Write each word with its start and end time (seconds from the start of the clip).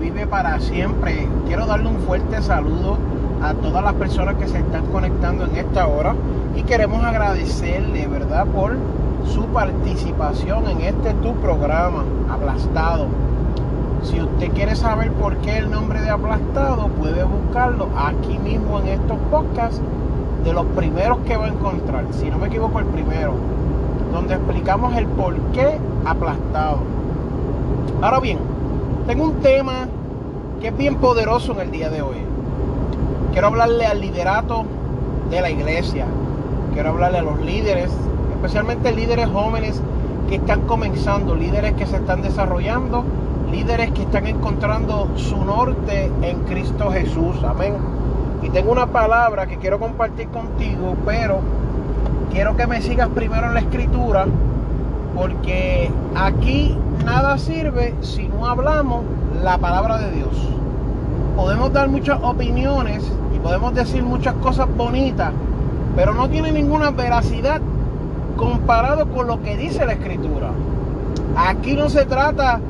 Vive 0.00 0.26
para 0.26 0.58
siempre. 0.60 1.28
Quiero 1.46 1.66
darle 1.66 1.88
un 1.88 1.98
fuerte 1.98 2.40
saludo 2.42 2.96
a 3.42 3.52
todas 3.54 3.84
las 3.84 3.94
personas 3.94 4.36
que 4.36 4.48
se 4.48 4.58
están 4.58 4.86
conectando 4.86 5.44
en 5.44 5.56
esta 5.56 5.86
hora 5.86 6.14
y 6.56 6.62
queremos 6.62 7.04
agradecerle, 7.04 8.06
¿verdad?, 8.06 8.46
por 8.46 8.76
su 9.26 9.44
participación 9.46 10.66
en 10.68 10.80
este 10.80 11.12
tu 11.14 11.34
programa, 11.34 12.04
Aplastado. 12.30 13.06
Si 14.02 14.18
usted 14.18 14.50
quiere 14.52 14.74
saber 14.74 15.12
por 15.12 15.36
qué 15.38 15.58
el 15.58 15.70
nombre 15.70 16.00
de 16.00 16.08
Aplastado, 16.08 16.88
puede 16.88 17.22
buscarlo 17.22 17.88
aquí 17.96 18.38
mismo 18.38 18.80
en 18.80 18.88
estos 18.88 19.18
podcasts 19.30 19.80
de 20.42 20.52
los 20.54 20.64
primeros 20.68 21.18
que 21.26 21.36
va 21.36 21.44
a 21.44 21.48
encontrar. 21.48 22.06
Si 22.12 22.30
no 22.30 22.38
me 22.38 22.46
equivoco, 22.46 22.78
el 22.78 22.86
primero, 22.86 23.34
donde 24.10 24.34
explicamos 24.34 24.96
el 24.96 25.06
por 25.06 25.36
qué 25.52 25.78
aplastado. 26.06 26.78
Ahora 28.00 28.20
bien, 28.20 28.38
tengo 29.06 29.24
un 29.24 29.34
tema 29.40 29.88
que 30.60 30.68
es 30.68 30.76
bien 30.76 30.96
poderoso 30.96 31.52
en 31.52 31.60
el 31.60 31.70
día 31.70 31.88
de 31.88 32.02
hoy. 32.02 32.18
Quiero 33.32 33.46
hablarle 33.46 33.86
al 33.86 34.00
liderato 34.00 34.64
de 35.30 35.40
la 35.40 35.50
iglesia. 35.50 36.04
Quiero 36.74 36.90
hablarle 36.90 37.18
a 37.18 37.22
los 37.22 37.40
líderes, 37.40 37.90
especialmente 38.34 38.92
líderes 38.92 39.28
jóvenes 39.28 39.80
que 40.28 40.36
están 40.36 40.62
comenzando, 40.62 41.34
líderes 41.34 41.72
que 41.74 41.86
se 41.86 41.96
están 41.96 42.20
desarrollando, 42.22 43.04
líderes 43.50 43.90
que 43.92 44.02
están 44.02 44.26
encontrando 44.26 45.08
su 45.16 45.42
norte 45.44 46.10
en 46.22 46.40
Cristo 46.40 46.90
Jesús. 46.90 47.36
Amén. 47.42 47.74
Y 48.42 48.50
tengo 48.50 48.70
una 48.70 48.86
palabra 48.86 49.46
que 49.46 49.56
quiero 49.56 49.78
compartir 49.78 50.28
contigo, 50.28 50.94
pero 51.06 51.40
quiero 52.32 52.56
que 52.56 52.66
me 52.66 52.82
sigas 52.82 53.08
primero 53.08 53.46
en 53.46 53.54
la 53.54 53.60
escritura, 53.60 54.26
porque 55.16 55.90
aquí 56.14 56.76
nada 57.04 57.38
sirve 57.38 57.94
si 58.02 58.28
no 58.28 58.46
hablamos 58.46 59.04
la 59.42 59.56
palabra 59.56 59.98
de 59.98 60.10
Dios. 60.12 60.28
Podemos 61.34 61.72
dar 61.72 61.88
muchas 61.88 62.18
opiniones 62.22 63.02
y 63.34 63.38
podemos 63.38 63.74
decir 63.74 64.02
muchas 64.02 64.34
cosas 64.34 64.68
bonitas, 64.76 65.32
pero 65.96 66.12
no 66.14 66.28
tiene 66.28 66.52
ninguna 66.52 66.90
veracidad 66.90 67.60
comparado 68.36 69.06
con 69.08 69.26
lo 69.26 69.42
que 69.42 69.56
dice 69.56 69.86
la 69.86 69.92
escritura. 69.92 70.50
Aquí 71.36 71.74
no 71.74 71.88
se 71.88 72.04
trata 72.04 72.60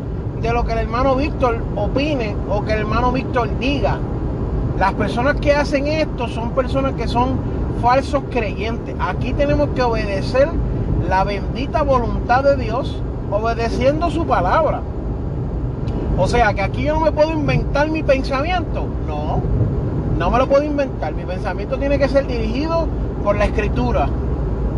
de 0.41 0.53
lo 0.53 0.65
que 0.65 0.73
el 0.73 0.79
hermano 0.79 1.17
Víctor 1.17 1.59
opine 1.75 2.37
o 2.49 2.65
que 2.65 2.75
el 2.75 2.81
hermano 2.81 3.11
Víctor 3.11 3.49
diga. 3.59 3.99
Las 4.79 4.93
personas 4.95 5.37
que 5.37 5.53
hacen 5.53 5.89
esto 5.89 6.29
son 6.29 6.51
personas 6.51 6.93
que 6.95 7.09
son 7.09 7.37
falsos 7.83 8.23
creyentes. 8.31 8.95
Aquí 9.01 9.33
tenemos 9.33 9.71
que 9.75 9.83
obedecer 9.83 10.49
la 11.09 11.25
bendita 11.25 11.83
voluntad 11.83 12.45
de 12.45 12.57
Dios 12.57 13.03
obedeciendo 13.31 14.11
su 14.11 14.25
palabra. 14.25 14.83
O 16.23 16.29
sea 16.29 16.53
que 16.53 16.61
aquí 16.61 16.83
yo 16.83 16.93
no 16.93 17.01
me 17.01 17.13
puedo 17.13 17.33
inventar 17.33 17.89
mi 17.89 18.03
pensamiento. 18.03 18.87
No, 19.09 19.41
no 20.19 20.31
me 20.31 20.37
lo 20.37 20.47
puedo 20.51 20.63
inventar. 20.63 21.15
Mi 21.15 21.25
pensamiento 21.25 21.79
tiene 21.79 21.99
que 21.99 22.11
ser 22.11 22.27
dirigido 22.27 22.87
por 23.25 23.37
la 23.37 23.47
escritura. 23.47 24.07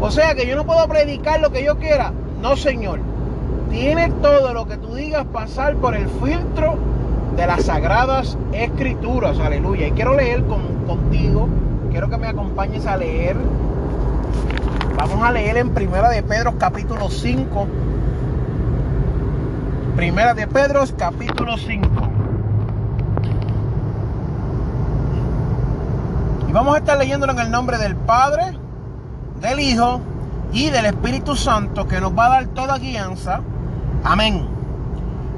O 0.01 0.09
sea 0.13 0.37
que 0.37 0.47
yo 0.47 0.55
no 0.55 0.65
puedo 0.65 0.87
predicar 0.87 1.41
lo 1.41 1.51
que 1.51 1.65
yo 1.65 1.79
quiera. 1.79 2.13
No, 2.41 2.55
Señor. 2.55 3.01
Tiene 3.73 4.13
todo 4.23 4.55
lo 4.55 4.69
que 4.69 4.77
tú 4.77 4.95
digas 4.95 5.27
pasar 5.33 5.75
por 5.75 5.97
el 5.97 6.07
filtro 6.09 6.77
de 7.35 7.45
las 7.45 7.65
sagradas 7.65 8.39
escrituras. 8.53 9.41
Aleluya. 9.41 9.89
Y 9.89 9.91
quiero 9.91 10.15
leer 10.15 10.45
con, 10.45 10.61
contigo. 10.87 11.49
Quiero 11.91 12.09
que 12.09 12.19
me 12.19 12.29
acompañes 12.29 12.87
a 12.87 12.97
leer. 12.97 13.37
Vamos 14.97 15.21
a 15.21 15.33
leer 15.33 15.57
en 15.57 15.71
Primera 15.71 16.09
de 16.09 16.23
Pedro 16.23 16.57
capítulo 16.57 17.11
5 17.11 17.67
Primera 19.97 20.33
de 20.33 20.47
Pedro, 20.47 20.85
capítulo 20.97 21.59
5. 21.59 21.87
Y 26.49 26.53
vamos 26.53 26.75
a 26.75 26.79
estar 26.79 26.97
leyéndolo 26.97 27.33
en 27.35 27.41
el 27.41 27.51
nombre 27.51 27.77
del 27.77 27.95
Padre, 27.95 28.57
del 29.43 29.61
Hijo 29.61 30.01
y 30.51 30.71
del 30.71 30.87
Espíritu 30.87 31.37
Santo 31.37 31.87
que 31.87 32.01
nos 32.01 32.17
va 32.17 32.27
a 32.27 32.31
dar 32.31 32.47
toda 32.47 32.79
guianza. 32.79 33.43
Amén. 34.03 34.49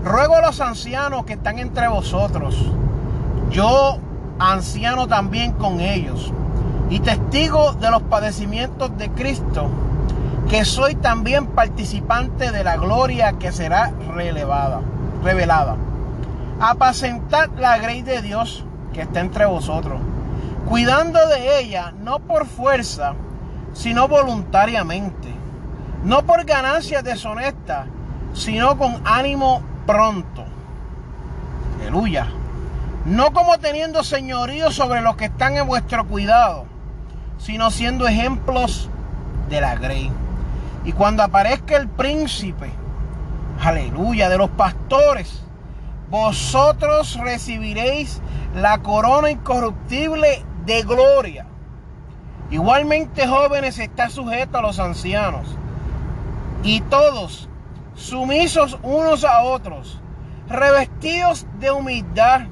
Ruego 0.04 0.36
a 0.36 0.42
los 0.42 0.60
ancianos 0.60 1.24
que 1.24 1.32
están 1.32 1.58
entre 1.58 1.88
vosotros, 1.88 2.56
yo 3.50 3.98
anciano 4.38 5.08
también 5.08 5.52
con 5.52 5.80
ellos, 5.80 6.32
y 6.90 7.00
testigo 7.00 7.72
de 7.72 7.90
los 7.90 8.02
padecimientos 8.02 8.96
de 8.96 9.10
Cristo 9.10 9.68
que 10.48 10.64
soy 10.64 10.94
también 10.94 11.46
participante 11.46 12.50
de 12.52 12.64
la 12.64 12.76
gloria 12.76 13.34
que 13.34 13.52
será 13.52 13.92
relevada, 14.14 14.80
revelada. 15.22 15.76
Apacentad 16.60 17.48
la 17.58 17.78
grey 17.78 18.02
de 18.02 18.22
Dios 18.22 18.64
que 18.92 19.02
está 19.02 19.20
entre 19.20 19.46
vosotros, 19.46 20.00
cuidando 20.68 21.18
de 21.28 21.60
ella 21.60 21.92
no 21.98 22.20
por 22.20 22.46
fuerza, 22.46 23.14
sino 23.72 24.06
voluntariamente, 24.06 25.34
no 26.04 26.24
por 26.24 26.44
ganancias 26.44 27.02
deshonestas, 27.02 27.86
sino 28.34 28.76
con 28.78 29.00
ánimo 29.04 29.62
pronto. 29.86 30.44
Aleluya. 31.80 32.28
No 33.06 33.32
como 33.32 33.58
teniendo 33.58 34.02
señorío 34.02 34.70
sobre 34.70 35.02
los 35.02 35.16
que 35.16 35.26
están 35.26 35.56
en 35.56 35.66
vuestro 35.66 36.06
cuidado, 36.06 36.64
sino 37.38 37.70
siendo 37.70 38.06
ejemplos 38.06 38.88
de 39.50 39.60
la 39.60 39.74
grey. 39.74 40.10
Y 40.84 40.92
cuando 40.92 41.22
aparezca 41.22 41.76
el 41.76 41.88
príncipe, 41.88 42.70
aleluya, 43.60 44.28
de 44.28 44.38
los 44.38 44.50
pastores, 44.50 45.42
vosotros 46.10 47.18
recibiréis 47.20 48.20
la 48.54 48.78
corona 48.78 49.30
incorruptible 49.30 50.44
de 50.66 50.82
gloria. 50.82 51.46
Igualmente 52.50 53.26
jóvenes 53.26 53.78
está 53.78 54.10
sujeto 54.10 54.58
a 54.58 54.62
los 54.62 54.78
ancianos. 54.78 55.56
Y 56.62 56.82
todos, 56.82 57.48
sumisos 57.94 58.78
unos 58.82 59.24
a 59.24 59.42
otros, 59.42 60.00
revestidos 60.48 61.46
de 61.58 61.70
humildad, 61.70 62.42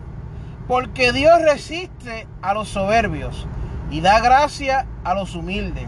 porque 0.67 1.13
Dios 1.13 1.41
resiste 1.43 2.27
a 2.41 2.55
los 2.55 2.69
soberbios 2.69 3.47
y 3.91 4.01
da 4.01 4.21
gracia 4.21 4.87
a 5.05 5.15
los 5.15 5.35
humildes. 5.35 5.87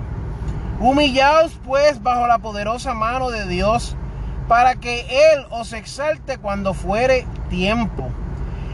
Humillaos 0.81 1.53
pues 1.65 2.03
bajo 2.03 2.26
la 2.26 2.38
poderosa 2.38 2.94
mano 2.94 3.31
de 3.31 3.47
Dios, 3.47 3.97
para 4.49 4.75
que 4.75 5.06
Él 5.32 5.47
os 5.50 5.73
exalte 5.73 6.38
cuando 6.38 6.75
fuere 6.75 7.26
tiempo, 7.49 8.09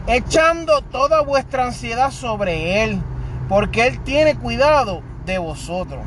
echando 0.07 0.81
toda 0.81 1.21
vuestra 1.21 1.65
ansiedad 1.65 2.11
sobre 2.11 2.83
Él, 2.83 3.01
porque 3.47 3.85
Él 3.85 4.01
tiene 4.01 4.35
cuidado 4.35 5.03
de 5.25 5.37
vosotros. 5.37 6.01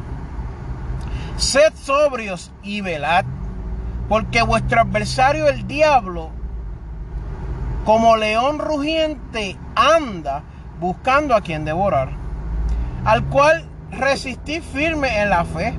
Sed 1.36 1.72
sobrios 1.74 2.52
y 2.62 2.80
velad, 2.80 3.24
porque 4.08 4.42
vuestro 4.42 4.80
adversario 4.80 5.46
el 5.46 5.66
diablo, 5.66 6.30
como 7.84 8.16
león 8.16 8.58
rugiente, 8.58 9.56
anda 9.76 10.42
buscando 10.80 11.36
a 11.36 11.40
quien 11.40 11.64
devorar, 11.64 12.10
al 13.04 13.24
cual 13.26 13.68
resistid 13.90 14.62
firme 14.62 15.22
en 15.22 15.30
la 15.30 15.44
fe 15.44 15.74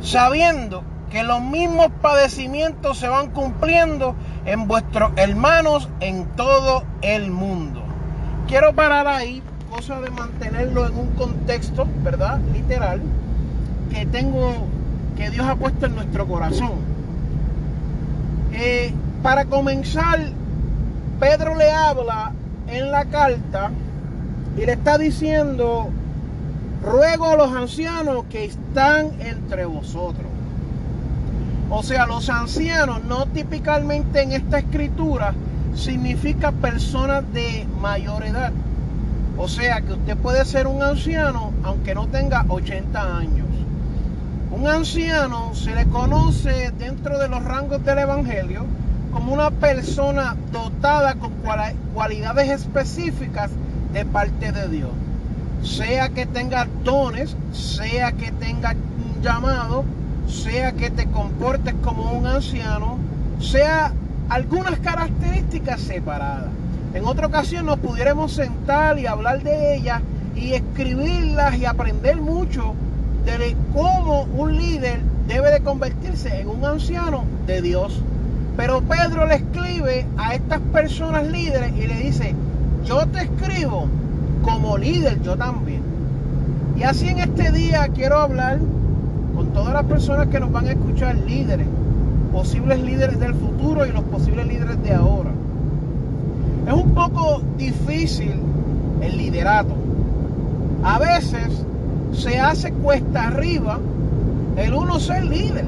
sabiendo 0.00 0.82
que 1.10 1.22
los 1.22 1.40
mismos 1.40 1.88
padecimientos 2.02 2.98
se 2.98 3.08
van 3.08 3.30
cumpliendo 3.30 4.14
en 4.44 4.66
vuestros 4.68 5.12
hermanos 5.16 5.88
en 6.00 6.26
todo 6.36 6.84
el 7.02 7.30
mundo. 7.30 7.82
Quiero 8.48 8.74
parar 8.74 9.06
ahí, 9.06 9.42
cosa 9.70 10.00
de 10.00 10.10
mantenerlo 10.10 10.86
en 10.86 10.96
un 10.96 11.08
contexto, 11.12 11.86
¿verdad? 12.02 12.38
Literal, 12.52 13.00
que 13.90 14.06
tengo, 14.06 14.66
que 15.16 15.30
Dios 15.30 15.46
ha 15.46 15.56
puesto 15.56 15.86
en 15.86 15.94
nuestro 15.94 16.26
corazón. 16.26 16.72
Eh, 18.52 18.92
para 19.22 19.44
comenzar, 19.44 20.18
Pedro 21.20 21.54
le 21.56 21.70
habla 21.70 22.32
en 22.68 22.90
la 22.90 23.04
carta 23.06 23.70
y 24.56 24.66
le 24.66 24.72
está 24.72 24.98
diciendo, 24.98 25.90
ruego 26.82 27.30
a 27.30 27.36
los 27.36 27.52
ancianos 27.52 28.24
que 28.30 28.44
están 28.44 29.20
entre 29.20 29.64
vosotros. 29.66 30.26
O 31.68 31.82
sea, 31.82 32.06
los 32.06 32.28
ancianos 32.30 33.04
no 33.04 33.26
típicamente 33.26 34.22
en 34.22 34.32
esta 34.32 34.58
escritura 34.58 35.34
significa 35.74 36.52
personas 36.52 37.24
de 37.32 37.66
mayor 37.80 38.24
edad. 38.24 38.52
O 39.36 39.48
sea 39.48 39.80
que 39.80 39.92
usted 39.92 40.16
puede 40.16 40.44
ser 40.44 40.66
un 40.66 40.82
anciano 40.82 41.52
aunque 41.64 41.94
no 41.94 42.06
tenga 42.06 42.44
80 42.48 43.16
años. 43.18 43.46
Un 44.50 44.68
anciano 44.68 45.54
se 45.54 45.74
le 45.74 45.86
conoce 45.86 46.72
dentro 46.78 47.18
de 47.18 47.28
los 47.28 47.44
rangos 47.44 47.84
del 47.84 47.98
Evangelio 47.98 48.64
como 49.12 49.34
una 49.34 49.50
persona 49.50 50.36
dotada 50.52 51.16
con 51.16 51.32
cualidades 51.94 52.48
específicas 52.48 53.50
de 53.92 54.04
parte 54.06 54.52
de 54.52 54.68
Dios. 54.68 54.90
Sea 55.62 56.10
que 56.10 56.26
tenga 56.26 56.66
dones, 56.84 57.36
sea 57.52 58.12
que 58.12 58.30
tenga 58.32 58.72
un 58.72 59.22
llamado, 59.22 59.84
sea 60.28 60.72
que 60.72 60.90
te 60.90 61.06
comportes 61.06 61.74
como 61.82 62.12
un 62.12 62.26
anciano, 62.26 62.98
sea 63.40 63.92
algunas 64.28 64.78
características 64.80 65.80
separadas. 65.80 66.50
En 66.94 67.04
otra 67.04 67.26
ocasión 67.26 67.66
nos 67.66 67.78
pudiéramos 67.78 68.32
sentar 68.32 68.98
y 68.98 69.06
hablar 69.06 69.42
de 69.42 69.76
ellas 69.76 70.00
y 70.34 70.52
escribirlas 70.52 71.56
y 71.56 71.64
aprender 71.64 72.16
mucho 72.16 72.74
de 73.24 73.56
cómo 73.72 74.22
un 74.36 74.56
líder 74.56 75.00
debe 75.26 75.50
de 75.50 75.60
convertirse 75.60 76.40
en 76.40 76.48
un 76.48 76.64
anciano 76.64 77.24
de 77.46 77.60
Dios. 77.60 78.00
Pero 78.56 78.80
Pedro 78.82 79.26
le 79.26 79.34
escribe 79.34 80.06
a 80.16 80.34
estas 80.34 80.60
personas 80.72 81.26
líderes 81.26 81.72
y 81.76 81.86
le 81.86 81.94
dice, 81.96 82.34
yo 82.84 83.06
te 83.08 83.24
escribo 83.24 83.88
como 84.46 84.78
líder, 84.78 85.20
yo 85.22 85.36
también. 85.36 85.82
Y 86.78 86.84
así 86.84 87.08
en 87.08 87.18
este 87.18 87.50
día 87.50 87.88
quiero 87.94 88.18
hablar 88.18 88.60
con 89.34 89.48
todas 89.48 89.74
las 89.74 89.84
personas 89.84 90.28
que 90.28 90.38
nos 90.38 90.52
van 90.52 90.66
a 90.66 90.72
escuchar, 90.72 91.16
líderes, 91.16 91.66
posibles 92.32 92.80
líderes 92.80 93.18
del 93.18 93.34
futuro 93.34 93.84
y 93.84 93.92
los 93.92 94.04
posibles 94.04 94.46
líderes 94.46 94.80
de 94.82 94.94
ahora. 94.94 95.30
Es 96.66 96.72
un 96.72 96.94
poco 96.94 97.42
difícil 97.58 98.34
el 99.00 99.16
liderato. 99.18 99.74
A 100.84 100.98
veces 101.00 101.64
se 102.12 102.38
hace 102.38 102.72
cuesta 102.72 103.26
arriba 103.26 103.78
el 104.56 104.74
uno 104.74 105.00
ser 105.00 105.24
líder. 105.24 105.64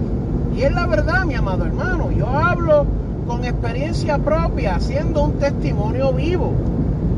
Y 0.56 0.62
es 0.62 0.72
la 0.72 0.86
verdad, 0.86 1.24
mi 1.24 1.34
amado 1.34 1.64
hermano. 1.64 2.12
Yo 2.12 2.28
hablo 2.28 2.86
con 3.26 3.44
experiencia 3.44 4.18
propia, 4.18 4.76
haciendo 4.76 5.24
un 5.24 5.32
testimonio 5.34 6.12
vivo. 6.12 6.52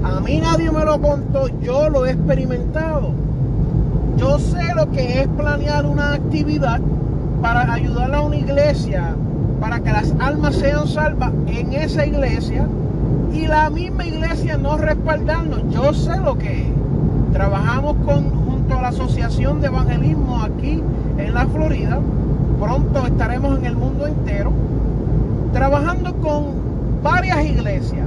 A 0.03 0.21
mí 0.21 0.41
nadie 0.41 0.71
me 0.71 0.85
lo 0.85 1.01
contó, 1.01 1.49
yo 1.61 1.91
lo 1.91 2.07
he 2.07 2.13
experimentado. 2.13 3.11
Yo 4.17 4.39
sé 4.39 4.75
lo 4.75 4.91
que 4.91 5.21
es 5.21 5.29
planear 5.29 5.87
una 5.87 6.15
actividad 6.15 6.81
para 7.43 7.73
ayudar 7.73 8.15
a 8.15 8.21
una 8.21 8.37
iglesia, 8.37 9.15
para 9.61 9.81
que 9.81 9.93
las 9.93 10.15
almas 10.19 10.57
sean 10.57 10.87
salvas 10.89 11.33
en 11.47 11.73
esa 11.75 12.07
iglesia 12.07 12.67
y 13.33 13.47
la 13.47 13.71
misma 13.71 14.07
iglesia 14.07 14.57
no 14.57 14.77
respaldarnos. 14.77 15.63
Yo 15.71 15.93
sé 15.93 16.17
lo 16.19 16.37
que 16.37 16.63
es. 16.63 16.67
Trabajamos 17.33 17.97
con, 18.05 18.31
junto 18.31 18.79
a 18.79 18.83
la 18.83 18.89
Asociación 18.89 19.61
de 19.61 19.69
Evangelismo 19.69 20.43
aquí 20.43 20.83
en 21.19 21.35
la 21.35 21.47
Florida. 21.47 21.99
Pronto 22.59 23.07
estaremos 23.07 23.59
en 23.59 23.67
el 23.67 23.77
mundo 23.77 24.07
entero. 24.07 24.53
Trabajando 25.53 26.15
con 26.17 26.45
varias 27.03 27.45
iglesias. 27.45 28.07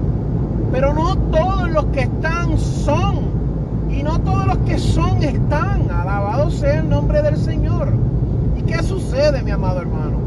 Pero 0.73 0.91
no 0.91 1.15
todos 1.15 1.69
los 1.69 1.85
que 1.85 2.01
están 2.01 2.57
son 2.57 3.17
y 3.91 4.01
no 4.01 4.19
todos 4.21 4.47
los 4.47 4.57
que 4.65 4.79
son 4.79 5.21
están. 5.21 5.91
Alabado 5.91 6.49
sea 6.49 6.79
el 6.79 6.89
nombre 6.89 7.21
del 7.21 7.37
Señor. 7.37 7.89
¿Y 8.57 8.63
qué 8.63 8.81
sucede, 8.81 9.43
mi 9.43 9.51
amado 9.51 9.81
hermano? 9.81 10.17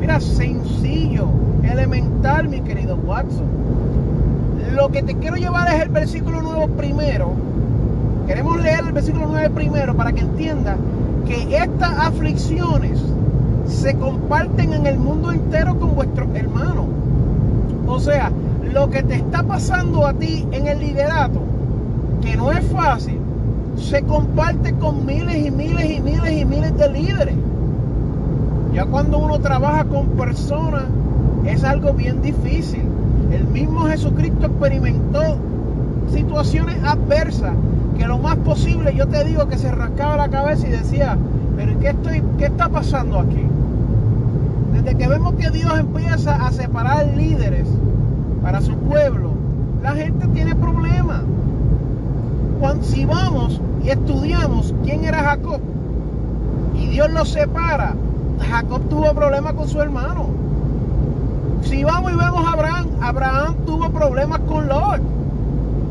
Mira, 0.00 0.20
sencillo, 0.20 1.26
elemental, 1.62 2.48
mi 2.48 2.62
querido 2.62 2.96
Watson. 2.96 3.44
Lo 4.74 4.88
que 4.88 5.02
te 5.02 5.16
quiero 5.16 5.36
llevar 5.36 5.68
es 5.68 5.82
el 5.82 5.90
versículo 5.90 6.40
9 6.40 6.72
primero. 6.78 7.32
Queremos 8.26 8.62
leer 8.62 8.86
el 8.86 8.92
versículo 8.92 9.26
9 9.28 9.50
primero 9.50 9.94
para 9.94 10.12
que 10.12 10.22
entiendas 10.22 10.78
que 11.26 11.58
estas 11.58 11.98
aflicciones 11.98 13.02
se 13.68 13.94
comparten 13.96 14.72
en 14.72 14.86
el 14.86 14.96
mundo 14.96 15.30
entero 15.30 15.78
con 15.78 15.94
vuestros 15.94 16.28
hermanos. 16.34 16.86
O 17.86 18.00
sea, 18.00 18.32
lo 18.72 18.90
que 18.90 19.02
te 19.02 19.14
está 19.14 19.42
pasando 19.42 20.06
a 20.06 20.14
ti 20.14 20.46
en 20.52 20.66
el 20.66 20.80
liderato 20.80 21.40
que 22.22 22.36
no 22.36 22.50
es 22.50 22.64
fácil, 22.66 23.18
se 23.76 24.02
comparte 24.02 24.72
con 24.74 25.04
miles 25.04 25.46
y 25.46 25.50
miles 25.50 25.90
y 25.90 26.00
miles 26.00 26.32
y 26.32 26.44
miles 26.44 26.76
de 26.76 26.88
líderes. 26.90 27.34
Ya 28.72 28.86
cuando 28.86 29.18
uno 29.18 29.38
trabaja 29.40 29.84
con 29.84 30.06
personas 30.10 30.84
es 31.44 31.62
algo 31.64 31.92
bien 31.92 32.22
difícil. 32.22 32.82
El 33.30 33.44
mismo 33.48 33.86
Jesucristo 33.86 34.46
experimentó 34.46 35.36
situaciones 36.12 36.76
adversas 36.84 37.52
que 37.98 38.06
lo 38.06 38.18
más 38.18 38.36
posible 38.36 38.94
yo 38.96 39.06
te 39.06 39.24
digo 39.24 39.48
que 39.48 39.58
se 39.58 39.70
rascaba 39.70 40.16
la 40.16 40.28
cabeza 40.28 40.66
y 40.66 40.70
decía, 40.70 41.16
pero 41.56 41.78
¿qué, 41.78 41.88
estoy, 41.90 42.22
qué 42.38 42.46
está 42.46 42.68
pasando 42.68 43.20
aquí? 43.20 43.46
Desde 44.72 44.96
que 44.96 45.08
vemos 45.08 45.34
que 45.34 45.50
Dios 45.50 45.78
empieza 45.78 46.46
a 46.46 46.50
separar 46.52 47.06
líderes 47.16 47.68
para 48.44 48.60
su 48.60 48.76
pueblo, 48.76 49.30
la 49.82 49.94
gente 49.94 50.28
tiene 50.28 50.54
problemas 50.54 51.22
si 52.82 53.04
vamos 53.04 53.60
y 53.82 53.90
estudiamos 53.90 54.74
quién 54.84 55.04
era 55.04 55.22
Jacob 55.22 55.60
y 56.74 56.86
Dios 56.86 57.10
lo 57.10 57.24
separa, 57.24 57.94
Jacob 58.40 58.82
tuvo 58.88 59.12
problemas 59.14 59.54
con 59.54 59.68
su 59.68 59.80
hermano. 59.80 60.26
Si 61.62 61.84
vamos 61.84 62.12
y 62.12 62.16
vemos 62.16 62.46
a 62.46 62.52
Abraham, 62.52 62.86
Abraham 63.00 63.56
tuvo 63.64 63.90
problemas 63.90 64.40
con 64.40 64.68
Lot. 64.68 65.00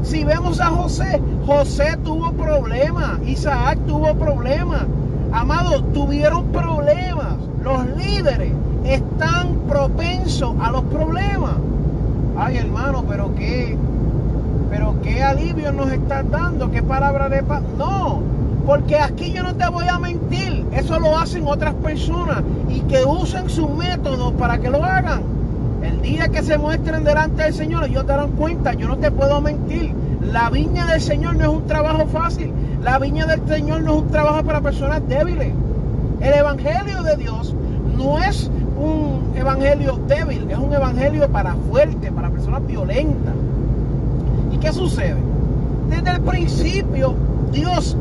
Si 0.03 0.23
vemos 0.23 0.59
a 0.59 0.67
José, 0.67 1.21
José 1.45 1.97
tuvo 2.03 2.31
problemas, 2.33 3.19
Isaac 3.25 3.79
tuvo 3.87 4.13
problemas. 4.15 4.83
Amados, 5.31 5.83
tuvieron 5.93 6.45
problemas. 6.47 7.35
Los 7.63 7.85
líderes 7.97 8.51
están 8.83 9.55
propensos 9.67 10.53
a 10.61 10.71
los 10.71 10.83
problemas. 10.83 11.53
Ay, 12.37 12.57
hermano, 12.57 13.03
pero 13.07 13.33
qué, 13.35 13.77
pero 14.69 14.95
qué 15.03 15.21
alivio 15.21 15.71
nos 15.71 15.91
estás 15.91 16.29
dando, 16.29 16.71
qué 16.71 16.81
palabra 16.81 17.29
de 17.29 17.43
paz. 17.43 17.61
No, 17.77 18.21
porque 18.65 18.97
aquí 18.97 19.31
yo 19.31 19.43
no 19.43 19.55
te 19.55 19.67
voy 19.67 19.87
a 19.87 19.99
mentir, 19.99 20.65
eso 20.73 20.99
lo 20.99 21.17
hacen 21.17 21.45
otras 21.47 21.73
personas 21.75 22.41
y 22.69 22.79
que 22.81 23.05
usen 23.05 23.49
sus 23.49 23.69
métodos 23.69 24.33
para 24.33 24.57
que 24.57 24.69
lo 24.69 24.83
hagan. 24.83 25.21
El 25.83 26.01
día 26.01 26.29
que 26.29 26.41
se 26.41 26.57
muestren 26.57 27.03
delante 27.03 27.43
del 27.43 27.53
Señor, 27.53 27.85
ellos 27.85 28.07
darán 28.07 28.31
cuenta, 28.31 28.73
yo 28.73 28.87
no 28.87 28.97
te 28.97 29.11
puedo 29.11 29.41
mentir. 29.41 29.93
La 30.21 30.49
viña 30.49 30.85
del 30.85 31.01
Señor 31.01 31.35
no 31.35 31.43
es 31.43 31.49
un 31.49 31.67
trabajo 31.67 32.07
fácil. 32.07 32.51
La 32.81 32.97
viña 32.99 33.25
del 33.25 33.45
Señor 33.47 33.81
no 33.81 33.95
es 33.95 34.01
un 34.03 34.07
trabajo 34.07 34.43
para 34.43 34.61
personas 34.61 35.01
débiles. 35.07 35.53
El 36.21 36.33
Evangelio 36.33 37.03
de 37.03 37.17
Dios 37.17 37.53
no 37.97 38.17
es 38.19 38.49
un 38.77 39.12
evangelio 39.37 39.99
débil, 40.07 40.49
es 40.49 40.57
un 40.57 40.73
evangelio 40.73 41.27
para 41.29 41.55
fuerte, 41.55 42.11
para 42.11 42.29
personas 42.29 42.65
violentas. 42.65 43.33
¿Qué 44.63 44.71
sucede? 44.71 45.17
Desde 45.89 46.09
el 46.09 46.21
principio 46.21 47.15
Dios 47.51 47.97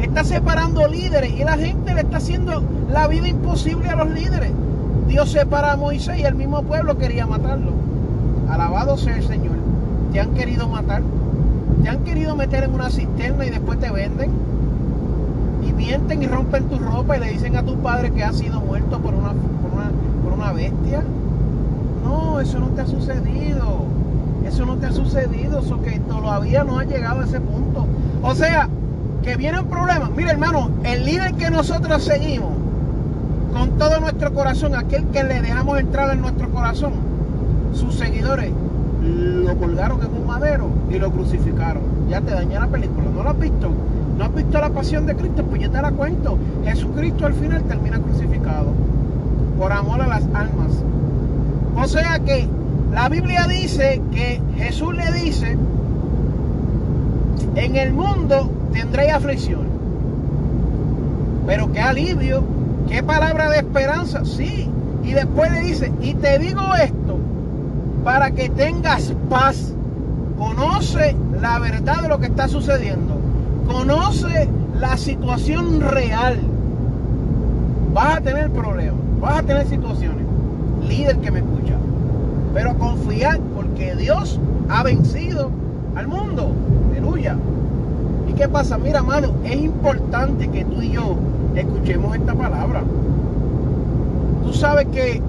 está 0.00 0.24
separando 0.24 0.88
líderes 0.88 1.34
y 1.38 1.44
la 1.44 1.58
gente 1.58 1.92
le 1.92 2.00
está 2.00 2.16
haciendo 2.16 2.62
la 2.90 3.06
vida 3.08 3.28
imposible 3.28 3.90
a 3.90 3.96
los 3.96 4.08
líderes. 4.08 4.52
Dios 5.06 5.30
separa 5.30 5.72
a 5.72 5.76
Moisés 5.76 6.18
y 6.18 6.22
el 6.22 6.34
mismo 6.34 6.62
pueblo 6.62 6.96
quería 6.96 7.26
matarlo. 7.26 7.72
Alabado 8.48 8.96
sea 8.96 9.18
el 9.18 9.24
Señor. 9.24 9.56
Te 10.10 10.20
han 10.20 10.32
querido 10.32 10.66
matar. 10.66 11.02
Te 11.82 11.90
han 11.90 12.04
querido 12.04 12.34
meter 12.34 12.64
en 12.64 12.72
una 12.72 12.88
cisterna 12.88 13.44
y 13.44 13.50
después 13.50 13.78
te 13.78 13.90
venden. 13.90 14.30
Y 15.62 15.74
mienten 15.74 16.22
y 16.22 16.26
rompen 16.26 16.70
tu 16.70 16.78
ropa 16.78 17.18
y 17.18 17.20
le 17.20 17.32
dicen 17.32 17.54
a 17.54 17.64
tu 17.64 17.76
padre 17.80 18.12
que 18.12 18.24
has 18.24 18.38
sido 18.38 18.62
muerto 18.62 18.98
por 18.98 19.12
una, 19.12 19.34
una, 20.38 20.52
bestia. 20.52 21.02
No, 22.04 22.40
eso 22.40 22.58
no 22.58 22.68
te 22.68 22.82
ha 22.82 22.86
sucedido. 22.86 23.86
Eso 24.46 24.64
no 24.64 24.76
te 24.76 24.86
ha 24.86 24.92
sucedido, 24.92 25.60
eso 25.60 25.82
que 25.82 25.98
todavía 26.00 26.64
no 26.64 26.78
ha 26.78 26.84
llegado 26.84 27.20
a 27.20 27.24
ese 27.24 27.40
punto. 27.40 27.86
O 28.22 28.34
sea, 28.34 28.68
que 29.22 29.36
vienen 29.36 29.66
problemas. 29.66 30.10
Mira, 30.16 30.30
hermano, 30.30 30.70
el 30.84 31.04
líder 31.04 31.34
que 31.34 31.50
nosotros 31.50 32.02
seguimos 32.02 32.52
con 33.52 33.76
todo 33.78 34.00
nuestro 34.00 34.32
corazón, 34.32 34.74
aquel 34.74 35.06
que 35.08 35.24
le 35.24 35.42
dejamos 35.42 35.78
entrar 35.80 36.12
en 36.12 36.20
nuestro 36.20 36.48
corazón, 36.50 36.92
sus 37.74 37.96
seguidores 37.96 38.52
lo 39.02 39.56
colgaron 39.56 40.00
en 40.02 40.14
un 40.14 40.26
madero 40.26 40.68
y 40.90 40.98
lo 40.98 41.10
crucificaron. 41.10 41.82
Ya 42.08 42.20
te 42.20 42.30
dañé 42.30 42.58
la 42.58 42.68
película, 42.68 43.06
¿no 43.14 43.22
lo 43.22 43.30
has 43.30 43.38
visto? 43.38 43.70
¿No 44.16 44.24
has 44.24 44.34
visto 44.34 44.60
la 44.60 44.70
pasión 44.70 45.06
de 45.06 45.14
Cristo? 45.14 45.44
Pues 45.44 45.62
yo 45.62 45.70
te 45.70 45.82
la 45.82 45.92
cuento. 45.92 46.38
Jesucristo 46.64 47.26
al 47.26 47.34
final 47.34 47.62
termina 47.64 47.98
crucificado 47.98 48.72
por 49.58 49.72
amor 49.72 50.00
a 50.02 50.06
las 50.06 50.24
almas. 50.34 50.72
O 51.76 51.86
sea 51.86 52.18
que 52.20 52.48
la 52.92 53.08
Biblia 53.08 53.46
dice 53.46 54.00
que 54.12 54.40
Jesús 54.56 54.94
le 54.94 55.12
dice, 55.12 55.56
en 57.54 57.76
el 57.76 57.92
mundo 57.92 58.50
tendréis 58.72 59.12
aflicción. 59.12 59.66
Pero 61.46 61.72
qué 61.72 61.80
alivio, 61.80 62.42
qué 62.88 63.02
palabra 63.02 63.50
de 63.50 63.58
esperanza, 63.58 64.24
sí. 64.24 64.68
Y 65.02 65.12
después 65.12 65.50
le 65.52 65.60
dice, 65.60 65.92
y 66.00 66.14
te 66.14 66.38
digo 66.38 66.62
esto, 66.82 67.18
para 68.04 68.30
que 68.30 68.48
tengas 68.48 69.12
paz. 69.28 69.72
Conoce 70.38 71.16
la 71.40 71.58
verdad 71.58 72.02
de 72.02 72.08
lo 72.08 72.20
que 72.20 72.26
está 72.26 72.48
sucediendo. 72.48 73.18
Conoce 73.66 74.48
la 74.78 74.96
situación 74.96 75.80
real. 75.80 76.38
Vas 77.92 78.18
a 78.18 78.20
tener 78.20 78.50
problemas, 78.50 78.97
vas 79.20 79.38
a 79.38 79.42
tener 79.42 79.66
situaciones. 79.66 80.24
Líder 80.88 81.18
que 81.18 81.30
me 81.30 81.40
escucha. 81.40 81.74
Pero 82.54 82.76
confiar 82.78 83.40
porque 83.54 83.94
Dios 83.96 84.38
ha 84.68 84.82
vencido 84.82 85.50
al 85.96 86.08
mundo. 86.08 86.52
Aleluya. 86.90 87.36
¿Y 88.28 88.32
qué 88.32 88.48
pasa? 88.48 88.78
Mira, 88.78 89.00
amado, 89.00 89.34
es 89.44 89.56
importante 89.56 90.48
que 90.48 90.64
tú 90.64 90.82
y 90.82 90.92
yo 90.92 91.16
escuchemos 91.54 92.16
esta 92.16 92.34
palabra. 92.34 92.82
Tú 94.44 94.52
sabes 94.52 94.86
que 94.88 95.20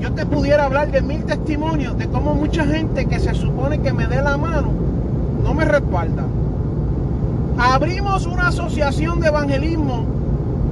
yo 0.00 0.12
te 0.12 0.24
pudiera 0.26 0.66
hablar 0.66 0.90
de 0.92 1.02
mil 1.02 1.24
testimonios 1.24 1.98
de 1.98 2.06
cómo 2.08 2.34
mucha 2.34 2.64
gente 2.64 3.06
que 3.06 3.18
se 3.18 3.34
supone 3.34 3.80
que 3.80 3.92
me 3.92 4.06
dé 4.06 4.22
la 4.22 4.36
mano 4.36 4.68
no 5.42 5.54
me 5.54 5.64
respalda. 5.64 6.24
Abrimos 7.58 8.26
una 8.26 8.48
asociación 8.48 9.20
de 9.20 9.28
evangelismo 9.28 10.04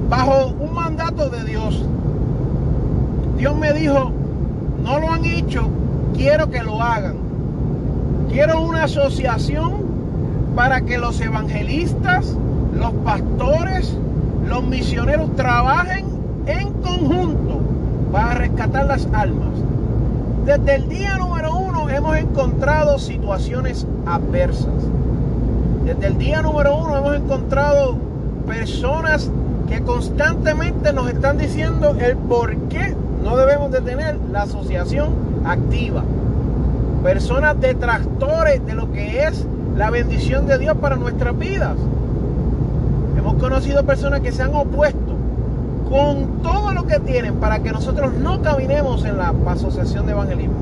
bajo 0.09 0.53
un 0.59 0.73
mandato 0.73 1.29
de 1.29 1.43
Dios. 1.43 1.83
Dios 3.37 3.55
me 3.55 3.71
dijo, 3.71 4.11
no 4.83 4.99
lo 4.99 5.11
han 5.11 5.23
hecho, 5.23 5.69
quiero 6.15 6.49
que 6.49 6.63
lo 6.63 6.81
hagan. 6.81 7.15
Quiero 8.29 8.61
una 8.61 8.85
asociación 8.85 9.85
para 10.55 10.81
que 10.81 10.97
los 10.97 11.21
evangelistas, 11.21 12.35
los 12.73 12.91
pastores, 13.05 13.95
los 14.47 14.63
misioneros 14.63 15.35
trabajen 15.35 16.05
en 16.47 16.73
conjunto 16.81 17.61
para 18.11 18.33
rescatar 18.33 18.87
las 18.87 19.07
almas. 19.13 19.53
Desde 20.45 20.75
el 20.75 20.89
día 20.89 21.17
número 21.17 21.55
uno 21.57 21.89
hemos 21.91 22.17
encontrado 22.17 22.97
situaciones 22.97 23.85
adversas. 24.07 24.83
Desde 25.85 26.07
el 26.07 26.17
día 26.17 26.41
número 26.41 26.75
uno 26.75 26.97
hemos 26.97 27.15
encontrado 27.17 27.97
personas 28.47 29.29
que 29.69 29.81
constantemente 29.81 30.91
nos 30.91 31.09
están 31.09 31.37
diciendo 31.37 31.95
el 31.99 32.17
por 32.17 32.55
qué 32.69 32.95
no 33.27 33.35
debemos 33.35 33.69
de 33.71 33.81
tener 33.81 34.17
la 34.31 34.43
asociación 34.43 35.09
activa. 35.43 36.01
Personas 37.03 37.59
detractores 37.59 38.65
de 38.65 38.73
lo 38.73 38.93
que 38.93 39.23
es 39.23 39.45
la 39.75 39.89
bendición 39.89 40.47
de 40.47 40.57
Dios 40.57 40.77
para 40.77 40.95
nuestras 40.95 41.37
vidas. 41.37 41.75
Hemos 43.17 43.33
conocido 43.33 43.83
personas 43.83 44.21
que 44.21 44.31
se 44.31 44.43
han 44.43 44.55
opuesto 44.55 45.13
con 45.89 46.41
todo 46.41 46.71
lo 46.71 46.87
que 46.87 47.01
tienen 47.01 47.35
para 47.35 47.59
que 47.59 47.73
nosotros 47.73 48.13
no 48.13 48.41
caminemos 48.41 49.03
en 49.03 49.17
la 49.17 49.33
asociación 49.47 50.05
de 50.05 50.13
evangelismo, 50.13 50.55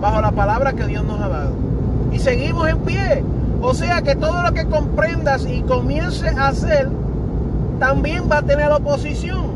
bajo 0.00 0.20
la 0.20 0.32
palabra 0.32 0.72
que 0.72 0.86
Dios 0.86 1.04
nos 1.04 1.20
ha 1.20 1.28
dado. 1.28 1.52
Y 2.10 2.18
seguimos 2.18 2.68
en 2.68 2.78
pie. 2.78 3.22
O 3.62 3.72
sea 3.72 4.02
que 4.02 4.16
todo 4.16 4.42
lo 4.42 4.52
que 4.52 4.64
comprendas 4.64 5.46
y 5.46 5.62
comiences 5.62 6.36
a 6.36 6.48
hacer, 6.48 6.88
también 7.78 8.24
va 8.28 8.38
a 8.38 8.42
tener 8.42 8.72
oposición. 8.72 9.49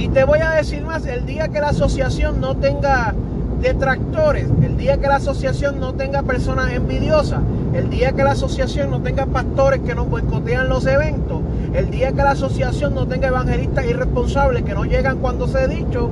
Y 0.00 0.08
te 0.08 0.24
voy 0.24 0.38
a 0.38 0.52
decir 0.52 0.82
más, 0.82 1.04
el 1.04 1.26
día 1.26 1.48
que 1.48 1.60
la 1.60 1.68
asociación 1.68 2.40
no 2.40 2.56
tenga 2.56 3.14
detractores, 3.60 4.46
el 4.62 4.78
día 4.78 4.96
que 4.96 5.06
la 5.06 5.16
asociación 5.16 5.78
no 5.78 5.92
tenga 5.92 6.22
personas 6.22 6.72
envidiosas, 6.72 7.40
el 7.74 7.90
día 7.90 8.12
que 8.12 8.24
la 8.24 8.30
asociación 8.30 8.90
no 8.90 9.02
tenga 9.02 9.26
pastores 9.26 9.82
que 9.82 9.94
nos 9.94 10.08
boicotean 10.08 10.70
los 10.70 10.86
eventos, 10.86 11.42
el 11.74 11.90
día 11.90 12.12
que 12.12 12.22
la 12.22 12.30
asociación 12.30 12.94
no 12.94 13.06
tenga 13.08 13.28
evangelistas 13.28 13.84
irresponsables 13.84 14.62
que 14.62 14.72
no 14.72 14.84
llegan 14.86 15.18
cuando 15.18 15.46
se 15.46 15.58
ha 15.58 15.66
dicho, 15.66 16.08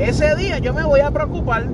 ese 0.00 0.34
día 0.34 0.58
yo 0.58 0.74
me 0.74 0.82
voy 0.82 0.98
a 0.98 1.12
preocupar 1.12 1.66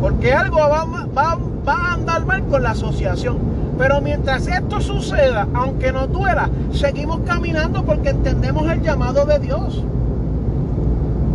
porque 0.00 0.32
algo 0.32 0.56
va, 0.56 0.86
va 1.14 1.74
a 1.74 1.92
andar 1.92 2.24
mal 2.24 2.42
con 2.44 2.62
la 2.62 2.70
asociación. 2.70 3.55
Pero 3.78 4.00
mientras 4.00 4.46
esto 4.46 4.80
suceda, 4.80 5.46
aunque 5.54 5.92
no 5.92 6.06
duela, 6.06 6.48
seguimos 6.72 7.20
caminando 7.26 7.84
porque 7.84 8.10
entendemos 8.10 8.70
el 8.70 8.82
llamado 8.82 9.26
de 9.26 9.38
Dios. 9.38 9.82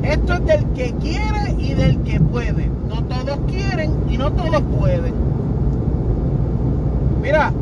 Esto 0.03 0.33
es 0.33 0.45
del 0.45 0.65
que 0.73 0.93
quiere 0.93 1.55
y 1.59 1.73
del 1.73 2.01
que 2.01 2.19
puede. 2.19 2.69
No 2.89 3.03
todos 3.03 3.39
quieren 3.47 3.93
y 4.09 4.17
no 4.17 4.31
todos 4.31 4.61
pueden. 4.79 5.13
Mira, 7.21 7.53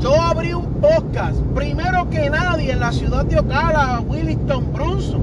yo 0.00 0.20
abrí 0.20 0.54
un 0.54 0.64
podcast, 0.80 1.38
primero 1.54 2.08
que 2.08 2.30
nadie, 2.30 2.72
en 2.72 2.80
la 2.80 2.92
ciudad 2.92 3.26
de 3.26 3.38
Ocala, 3.38 4.02
Williston, 4.08 4.72
Bronson. 4.72 5.20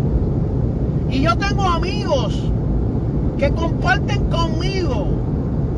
Y 1.10 1.22
yo 1.22 1.36
tengo 1.38 1.64
amigos 1.64 2.40
que 3.40 3.50
comparten 3.52 4.24
conmigo 4.26 5.08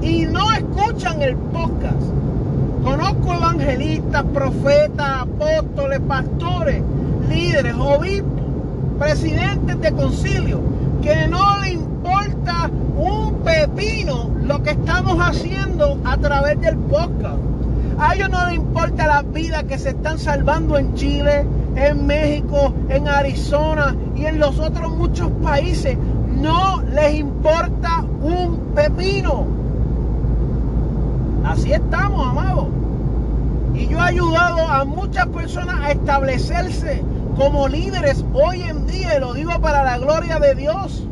y 0.01 0.25
no 0.25 0.51
escuchan 0.51 1.21
el 1.21 1.37
podcast. 1.37 2.22
Conozco 2.83 3.33
evangelistas, 3.33 4.23
profetas, 4.33 5.21
apóstoles, 5.21 5.99
pastores, 6.01 6.83
líderes, 7.29 7.75
obispos 7.75 8.43
presidentes 8.99 9.79
de 9.81 9.91
concilio 9.91 10.61
que 11.01 11.27
no 11.27 11.59
le 11.59 11.71
importa 11.71 12.69
un 12.95 13.35
pepino 13.43 14.31
lo 14.43 14.61
que 14.63 14.71
estamos 14.71 15.17
haciendo 15.19 15.97
a 16.05 16.17
través 16.17 16.59
del 16.61 16.77
podcast. 16.77 17.37
A 17.99 18.15
ellos 18.15 18.29
no 18.29 18.45
les 18.47 18.55
importa 18.55 19.07
la 19.07 19.21
vida 19.21 19.63
que 19.63 19.77
se 19.77 19.89
están 19.89 20.19
salvando 20.19 20.77
en 20.77 20.93
Chile, 20.95 21.45
en 21.75 22.05
México, 22.05 22.73
en 22.89 23.07
Arizona 23.07 23.95
y 24.15 24.25
en 24.25 24.39
los 24.39 24.59
otros 24.59 24.95
muchos 24.95 25.29
países. 25.43 25.97
No 26.27 26.81
les 26.93 27.15
importa 27.15 28.05
un 28.21 28.73
pepino. 28.75 29.62
Así 31.43 31.73
estamos, 31.73 32.27
amados. 32.27 32.67
Y 33.73 33.88
yo 33.88 33.97
he 33.97 34.01
ayudado 34.01 34.67
a 34.67 34.85
muchas 34.85 35.27
personas 35.27 35.79
a 35.81 35.91
establecerse 35.91 37.03
como 37.35 37.67
líderes 37.67 38.23
hoy 38.33 38.62
en 38.62 38.85
día, 38.88 39.17
y 39.17 39.19
lo 39.19 39.33
digo 39.33 39.59
para 39.59 39.83
la 39.83 39.97
gloria 39.97 40.39
de 40.39 40.55
Dios. 40.55 41.07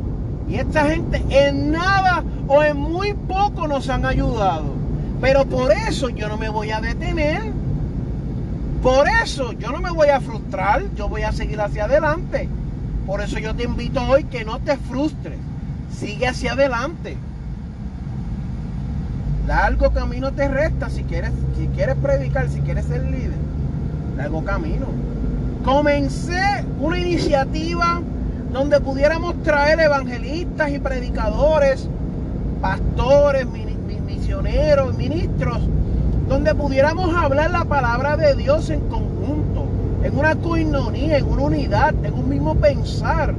Y 0.47 0.55
esta 0.55 0.85
gente 0.85 1.23
en 1.29 1.71
nada 1.71 2.23
o 2.47 2.61
en 2.63 2.77
muy 2.77 3.13
poco 3.13 3.67
nos 3.67 3.89
han 3.89 4.05
ayudado. 4.05 4.65
Pero 5.19 5.45
por 5.45 5.71
eso 5.71 6.09
yo 6.09 6.27
no 6.27 6.37
me 6.37 6.49
voy 6.49 6.71
a 6.71 6.81
detener. 6.81 7.41
Por 8.81 9.07
eso 9.07 9.53
yo 9.53 9.71
no 9.71 9.79
me 9.79 9.91
voy 9.91 10.09
a 10.09 10.19
frustrar, 10.19 10.83
yo 10.95 11.07
voy 11.07 11.21
a 11.21 11.31
seguir 11.31 11.61
hacia 11.61 11.85
adelante. 11.85 12.49
Por 13.05 13.21
eso 13.21 13.39
yo 13.39 13.55
te 13.55 13.63
invito 13.63 14.01
hoy 14.01 14.23
que 14.25 14.43
no 14.43 14.59
te 14.59 14.77
frustres. 14.77 15.37
Sigue 15.91 16.27
hacia 16.27 16.53
adelante. 16.53 17.17
Largo 19.47 19.91
camino 19.91 20.31
te 20.31 20.47
resta 20.47 20.89
si 20.89 21.03
quieres, 21.03 21.31
si 21.57 21.67
quieres 21.67 21.95
predicar, 21.95 22.49
si 22.49 22.61
quieres 22.61 22.85
ser 22.85 23.03
líder. 23.03 23.39
Largo 24.17 24.43
camino 24.43 24.87
comencé 25.63 26.65
una 26.79 26.99
iniciativa 26.99 28.01
donde 28.51 28.79
pudiéramos 28.81 29.41
traer 29.43 29.79
evangelistas 29.79 30.71
y 30.71 30.79
predicadores, 30.79 31.87
pastores, 32.61 33.47
misioneros, 34.05 34.97
ministros, 34.97 35.59
donde 36.27 36.53
pudiéramos 36.55 37.15
hablar 37.15 37.51
la 37.51 37.65
palabra 37.65 38.17
de 38.17 38.35
Dios 38.35 38.69
en 38.69 38.81
conjunto, 38.81 39.65
en 40.03 40.17
una 40.17 40.35
coinonía, 40.35 41.17
en 41.17 41.25
una 41.25 41.43
unidad, 41.43 41.93
en 42.03 42.13
un 42.13 42.29
mismo 42.29 42.55
pensar. 42.55 43.33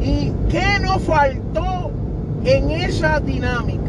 ¿Y 0.00 0.32
qué 0.50 0.78
nos 0.80 1.02
faltó 1.02 1.90
en 2.44 2.70
esa 2.70 3.20
dinámica? 3.20 3.83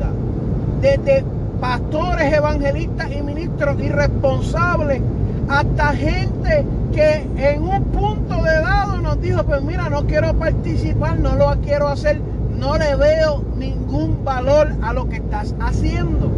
Desde 0.86 1.24
pastores, 1.60 2.32
evangelistas 2.32 3.12
y 3.12 3.24
ministros 3.24 3.82
irresponsables 3.82 5.02
hasta 5.50 5.94
gente 5.94 6.64
que 6.94 7.28
en 7.38 7.64
un 7.64 7.86
punto 7.86 8.36
de 8.36 8.62
dado 8.62 9.02
nos 9.02 9.20
dijo, 9.20 9.44
pues 9.46 9.64
mira, 9.64 9.90
no 9.90 10.06
quiero 10.06 10.36
participar, 10.36 11.20
no 11.20 11.36
lo 11.38 11.60
quiero 11.62 11.88
hacer, 11.88 12.22
no 12.60 12.78
le 12.78 12.96
veo 12.98 13.44
ningún 13.58 14.24
valor 14.24 14.74
a 14.84 14.94
lo 14.94 15.10
que 15.10 15.16
estás 15.16 15.56
haciendo. 15.60 16.32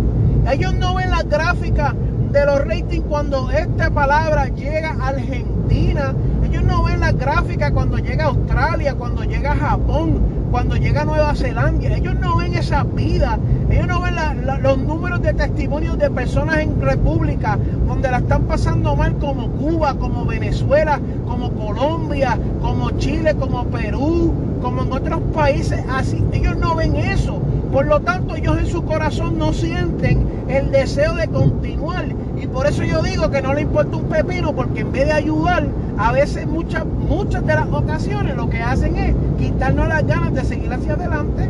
Ellos 0.49 0.73
no 0.75 0.95
ven 0.95 1.09
la 1.09 1.23
gráfica 1.23 1.93
de 2.31 2.45
los 2.45 2.65
ratings 2.65 3.03
cuando 3.09 3.51
esta 3.51 3.89
palabra 3.89 4.47
llega 4.47 4.95
a 4.97 5.09
Argentina, 5.09 6.13
Ellos 6.49 6.63
no 6.63 6.83
ven 6.83 7.01
las 7.01 7.17
gráficas 7.17 7.71
cuando 7.71 7.97
llega 7.97 8.25
Australia, 8.25 8.95
cuando 8.95 9.25
llega 9.25 9.53
Japón, 9.53 10.21
cuando 10.49 10.77
llega 10.77 11.03
Nueva 11.03 11.35
Zelanda. 11.35 11.93
Ellos 11.93 12.15
no 12.21 12.37
ven 12.37 12.53
esa 12.53 12.83
vida. 12.83 13.37
Ellos 13.69 13.85
no 13.85 13.99
ven 14.01 14.15
los 14.63 14.77
números 14.77 15.21
de 15.21 15.33
testimonios 15.33 15.97
de 15.97 16.09
personas 16.09 16.59
en 16.59 16.81
república 16.81 17.59
donde 17.85 18.09
la 18.09 18.19
están 18.19 18.43
pasando 18.43 18.95
mal 18.95 19.17
como 19.17 19.51
Cuba, 19.51 19.95
como 19.95 20.25
Venezuela, 20.25 21.01
como 21.27 21.51
Colombia, 21.51 22.39
como 22.61 22.91
Chile, 22.91 23.35
como 23.35 23.65
Perú, 23.65 24.33
como 24.61 24.83
en 24.83 24.93
otros 24.93 25.19
países. 25.33 25.83
Así, 25.91 26.23
ellos 26.31 26.55
no 26.55 26.75
ven 26.75 26.95
eso. 26.95 27.41
Por 27.73 27.87
lo 27.87 27.99
tanto, 27.99 28.35
ellos 28.35 28.57
en 28.57 28.67
su 28.67 28.85
corazón 28.85 29.37
no 29.37 29.51
sienten 29.51 30.25
el 30.47 30.71
deseo 30.71 31.13
de 31.15 31.27
continuar. 31.27 32.05
Y 32.41 32.47
por 32.47 32.67
eso 32.67 32.83
yo 32.83 33.01
digo 33.01 33.29
que 33.29 33.41
no 33.41 33.53
le 33.53 33.61
importa 33.63 33.97
un 33.97 34.03
pepino, 34.03 34.55
porque 34.55 34.81
en 34.81 34.91
vez 34.93 35.07
de 35.07 35.13
ayudar, 35.13 35.67
a 35.97 36.11
veces 36.11 36.45
muchas, 36.45 36.85
muchas 36.85 37.45
de 37.45 37.55
las 37.55 37.67
ocasiones 37.67 38.35
lo 38.35 38.49
que 38.49 38.61
hacen 38.61 38.95
es 38.97 39.15
quitarnos 39.39 39.87
las 39.87 40.05
ganas 40.05 40.33
de 40.33 40.43
seguir 40.43 40.71
hacia 40.71 40.93
adelante. 40.93 41.49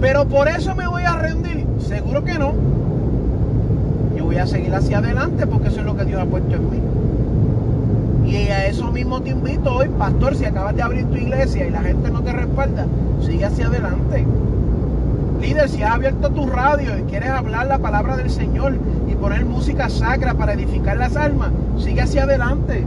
Pero 0.00 0.26
por 0.26 0.48
eso 0.48 0.74
me 0.74 0.86
voy 0.86 1.02
a 1.02 1.16
rendir. 1.16 1.66
Seguro 1.80 2.24
que 2.24 2.38
no. 2.38 2.52
Yo 4.16 4.24
voy 4.26 4.36
a 4.36 4.46
seguir 4.46 4.74
hacia 4.74 4.98
adelante 4.98 5.46
porque 5.46 5.68
eso 5.68 5.80
es 5.80 5.86
lo 5.86 5.96
que 5.96 6.04
Dios 6.04 6.20
ha 6.20 6.26
puesto 6.26 6.54
en 6.54 6.70
mí. 6.70 6.78
Y 8.30 8.48
a 8.48 8.66
eso 8.66 8.90
mismo 8.92 9.20
te 9.22 9.30
invito 9.30 9.74
hoy, 9.74 9.88
pastor, 9.98 10.34
si 10.34 10.44
acabas 10.44 10.76
de 10.76 10.82
abrir 10.82 11.06
tu 11.06 11.16
iglesia 11.16 11.66
y 11.66 11.70
la 11.70 11.80
gente 11.80 12.10
no 12.10 12.20
te 12.22 12.32
respalda, 12.32 12.86
sigue 13.20 13.44
hacia 13.44 13.66
adelante. 13.66 14.26
Líder, 15.40 15.68
si 15.68 15.82
has 15.82 15.94
abierto 15.94 16.30
tu 16.30 16.46
radio 16.46 16.98
y 16.98 17.02
quieres 17.02 17.30
hablar 17.30 17.66
la 17.66 17.78
palabra 17.78 18.16
del 18.16 18.30
Señor 18.30 18.74
poner 19.24 19.46
música 19.46 19.88
sacra 19.88 20.34
para 20.34 20.52
edificar 20.52 20.98
las 20.98 21.16
almas, 21.16 21.48
sigue 21.78 22.02
hacia 22.02 22.24
adelante. 22.24 22.86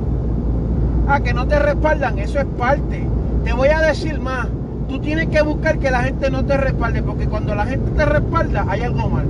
Ah, 1.08 1.20
que 1.20 1.34
no 1.34 1.48
te 1.48 1.58
respaldan, 1.58 2.20
eso 2.20 2.38
es 2.38 2.46
parte. 2.60 3.04
Te 3.44 3.54
voy 3.54 3.70
a 3.70 3.82
decir 3.82 4.20
más. 4.20 4.48
Tú 4.88 5.00
tienes 5.00 5.30
que 5.30 5.42
buscar 5.42 5.80
que 5.80 5.90
la 5.90 6.04
gente 6.04 6.30
no 6.30 6.46
te 6.46 6.56
respalde, 6.56 7.02
porque 7.02 7.26
cuando 7.26 7.56
la 7.56 7.66
gente 7.66 7.90
te 7.90 8.06
respalda, 8.06 8.68
hay 8.70 8.82
algo 8.82 9.10
mal. 9.10 9.26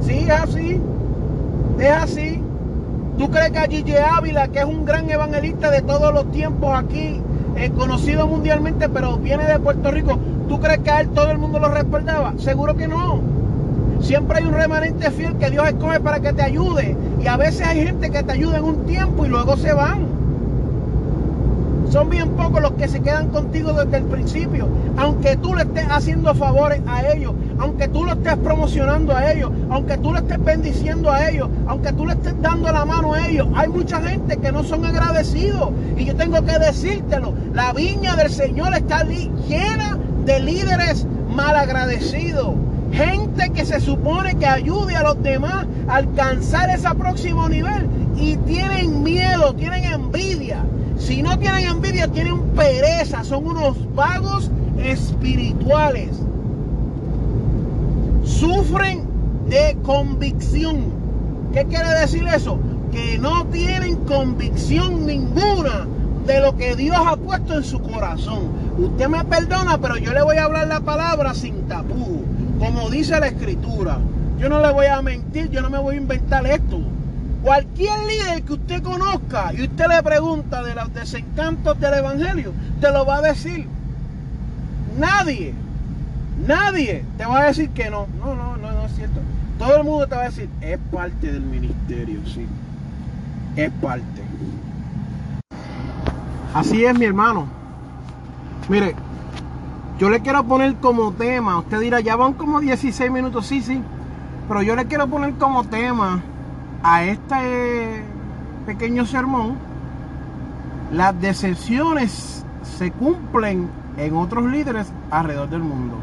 Sí, 0.00 0.20
es 0.20 0.30
así. 0.30 0.80
Es 1.78 1.90
así. 1.90 2.42
¿Tú 3.18 3.30
crees 3.30 3.50
que 3.50 3.58
a 3.58 3.66
Gigi 3.66 3.92
Ávila, 3.96 4.48
que 4.48 4.60
es 4.60 4.64
un 4.64 4.86
gran 4.86 5.10
evangelista 5.10 5.70
de 5.70 5.82
todos 5.82 6.14
los 6.14 6.32
tiempos 6.32 6.72
aquí, 6.74 7.20
eh, 7.56 7.70
conocido 7.76 8.26
mundialmente, 8.26 8.88
pero 8.88 9.18
viene 9.18 9.44
de 9.44 9.58
Puerto 9.58 9.90
Rico, 9.90 10.18
¿Tú 10.48 10.58
crees 10.58 10.78
que 10.78 10.90
a 10.90 11.00
él 11.02 11.10
todo 11.10 11.30
el 11.30 11.38
mundo 11.38 11.60
lo 11.60 11.68
respaldaba? 11.68 12.32
Seguro 12.38 12.76
que 12.76 12.88
no. 12.88 13.39
Siempre 14.00 14.38
hay 14.38 14.44
un 14.44 14.54
remanente 14.54 15.10
fiel 15.10 15.36
que 15.36 15.50
Dios 15.50 15.68
escoge 15.68 16.00
para 16.00 16.20
que 16.20 16.32
te 16.32 16.42
ayude. 16.42 16.96
Y 17.22 17.26
a 17.26 17.36
veces 17.36 17.66
hay 17.66 17.84
gente 17.84 18.10
que 18.10 18.22
te 18.22 18.32
ayuda 18.32 18.58
en 18.58 18.64
un 18.64 18.86
tiempo 18.86 19.24
y 19.24 19.28
luego 19.28 19.56
se 19.56 19.72
van. 19.72 20.20
Son 21.90 22.08
bien 22.08 22.30
pocos 22.30 22.62
los 22.62 22.72
que 22.72 22.86
se 22.86 23.00
quedan 23.00 23.28
contigo 23.30 23.72
desde 23.72 23.96
el 23.96 24.04
principio. 24.04 24.68
Aunque 24.96 25.36
tú 25.36 25.56
le 25.56 25.62
estés 25.62 25.86
haciendo 25.90 26.32
favores 26.36 26.80
a 26.86 27.08
ellos, 27.08 27.34
aunque 27.58 27.88
tú 27.88 28.04
lo 28.04 28.12
estés 28.12 28.36
promocionando 28.36 29.14
a 29.14 29.32
ellos, 29.32 29.50
aunque 29.70 29.98
tú 29.98 30.12
le 30.12 30.20
estés 30.20 30.42
bendiciendo 30.42 31.10
a 31.10 31.28
ellos, 31.28 31.48
aunque 31.66 31.92
tú 31.92 32.06
le 32.06 32.12
estés 32.12 32.40
dando 32.40 32.70
la 32.70 32.84
mano 32.84 33.14
a 33.14 33.26
ellos, 33.26 33.48
hay 33.56 33.68
mucha 33.68 34.00
gente 34.00 34.36
que 34.36 34.52
no 34.52 34.62
son 34.62 34.84
agradecidos. 34.84 35.70
Y 35.96 36.04
yo 36.04 36.14
tengo 36.14 36.40
que 36.44 36.58
decírtelo, 36.60 37.34
la 37.54 37.72
viña 37.72 38.14
del 38.14 38.30
Señor 38.30 38.72
está 38.74 39.02
llena 39.02 39.98
de 40.24 40.40
líderes 40.40 41.06
malagradecidos. 41.34 42.54
Gente 42.92 43.50
que 43.50 43.64
se 43.64 43.80
supone 43.80 44.34
que 44.36 44.46
ayude 44.46 44.96
a 44.96 45.02
los 45.02 45.22
demás 45.22 45.66
a 45.88 45.96
alcanzar 45.96 46.70
ese 46.70 46.88
próximo 46.94 47.48
nivel 47.48 47.88
y 48.16 48.36
tienen 48.36 49.02
miedo, 49.02 49.54
tienen 49.54 49.84
envidia. 49.84 50.64
Si 50.98 51.22
no 51.22 51.38
tienen 51.38 51.66
envidia, 51.66 52.08
tienen 52.08 52.40
pereza, 52.50 53.24
son 53.24 53.46
unos 53.46 53.94
vagos 53.94 54.50
espirituales. 54.82 56.10
Sufren 58.24 59.06
de 59.48 59.76
convicción. 59.82 61.00
¿Qué 61.52 61.64
quiere 61.64 61.88
decir 62.00 62.26
eso? 62.28 62.58
Que 62.92 63.18
no 63.18 63.46
tienen 63.46 63.96
convicción 64.04 65.06
ninguna 65.06 65.86
de 66.26 66.40
lo 66.40 66.56
que 66.56 66.76
Dios 66.76 66.96
ha 67.04 67.16
puesto 67.16 67.54
en 67.54 67.64
su 67.64 67.80
corazón. 67.80 68.50
Usted 68.78 69.08
me 69.08 69.24
perdona, 69.24 69.78
pero 69.78 69.96
yo 69.96 70.12
le 70.12 70.22
voy 70.22 70.36
a 70.36 70.44
hablar 70.44 70.68
la 70.68 70.80
palabra 70.80 71.34
sin 71.34 71.66
tapú, 71.66 72.19
como 72.60 72.90
dice 72.90 73.18
la 73.18 73.26
escritura. 73.26 73.98
Yo 74.38 74.48
no 74.48 74.60
le 74.60 74.72
voy 74.72 74.86
a 74.86 75.02
mentir, 75.02 75.50
yo 75.50 75.62
no 75.62 75.70
me 75.70 75.78
voy 75.78 75.96
a 75.96 75.98
inventar 75.98 76.46
esto. 76.46 76.80
Cualquier 77.42 77.98
líder 78.04 78.42
que 78.42 78.52
usted 78.52 78.82
conozca 78.82 79.52
y 79.54 79.62
usted 79.62 79.86
le 79.88 80.02
pregunta 80.02 80.62
de 80.62 80.74
los 80.74 80.92
desencantos 80.92 81.80
del 81.80 81.94
Evangelio, 81.94 82.52
te 82.80 82.92
lo 82.92 83.06
va 83.06 83.16
a 83.16 83.22
decir. 83.22 83.66
Nadie, 84.98 85.54
nadie 86.46 87.02
te 87.16 87.24
va 87.24 87.40
a 87.40 87.44
decir 87.46 87.70
que 87.70 87.90
no. 87.90 88.06
No, 88.18 88.34
no, 88.34 88.56
no, 88.58 88.70
no 88.70 88.86
es 88.86 88.92
cierto. 88.94 89.20
Todo 89.58 89.76
el 89.78 89.84
mundo 89.84 90.06
te 90.06 90.16
va 90.16 90.22
a 90.22 90.24
decir, 90.26 90.48
es 90.60 90.78
parte 90.92 91.32
del 91.32 91.42
ministerio, 91.42 92.20
sí. 92.26 92.46
Es 93.56 93.70
parte. 93.80 94.22
Así 96.54 96.84
es, 96.84 96.98
mi 96.98 97.06
hermano. 97.06 97.46
Mire, 98.68 98.94
yo 100.00 100.08
le 100.08 100.20
quiero 100.20 100.42
poner 100.44 100.76
como 100.76 101.12
tema, 101.12 101.58
usted 101.58 101.78
dirá, 101.78 102.00
ya 102.00 102.16
van 102.16 102.32
como 102.32 102.58
16 102.58 103.10
minutos, 103.10 103.46
sí, 103.46 103.60
sí, 103.60 103.82
pero 104.48 104.62
yo 104.62 104.74
le 104.74 104.86
quiero 104.86 105.06
poner 105.08 105.34
como 105.34 105.64
tema 105.64 106.22
a 106.82 107.04
este 107.04 108.02
pequeño 108.64 109.04
sermón, 109.04 109.58
las 110.90 111.20
decepciones 111.20 112.46
se 112.62 112.90
cumplen 112.92 113.68
en 113.98 114.16
otros 114.16 114.46
líderes 114.46 114.90
alrededor 115.10 115.50
del 115.50 115.60
mundo. 115.60 115.96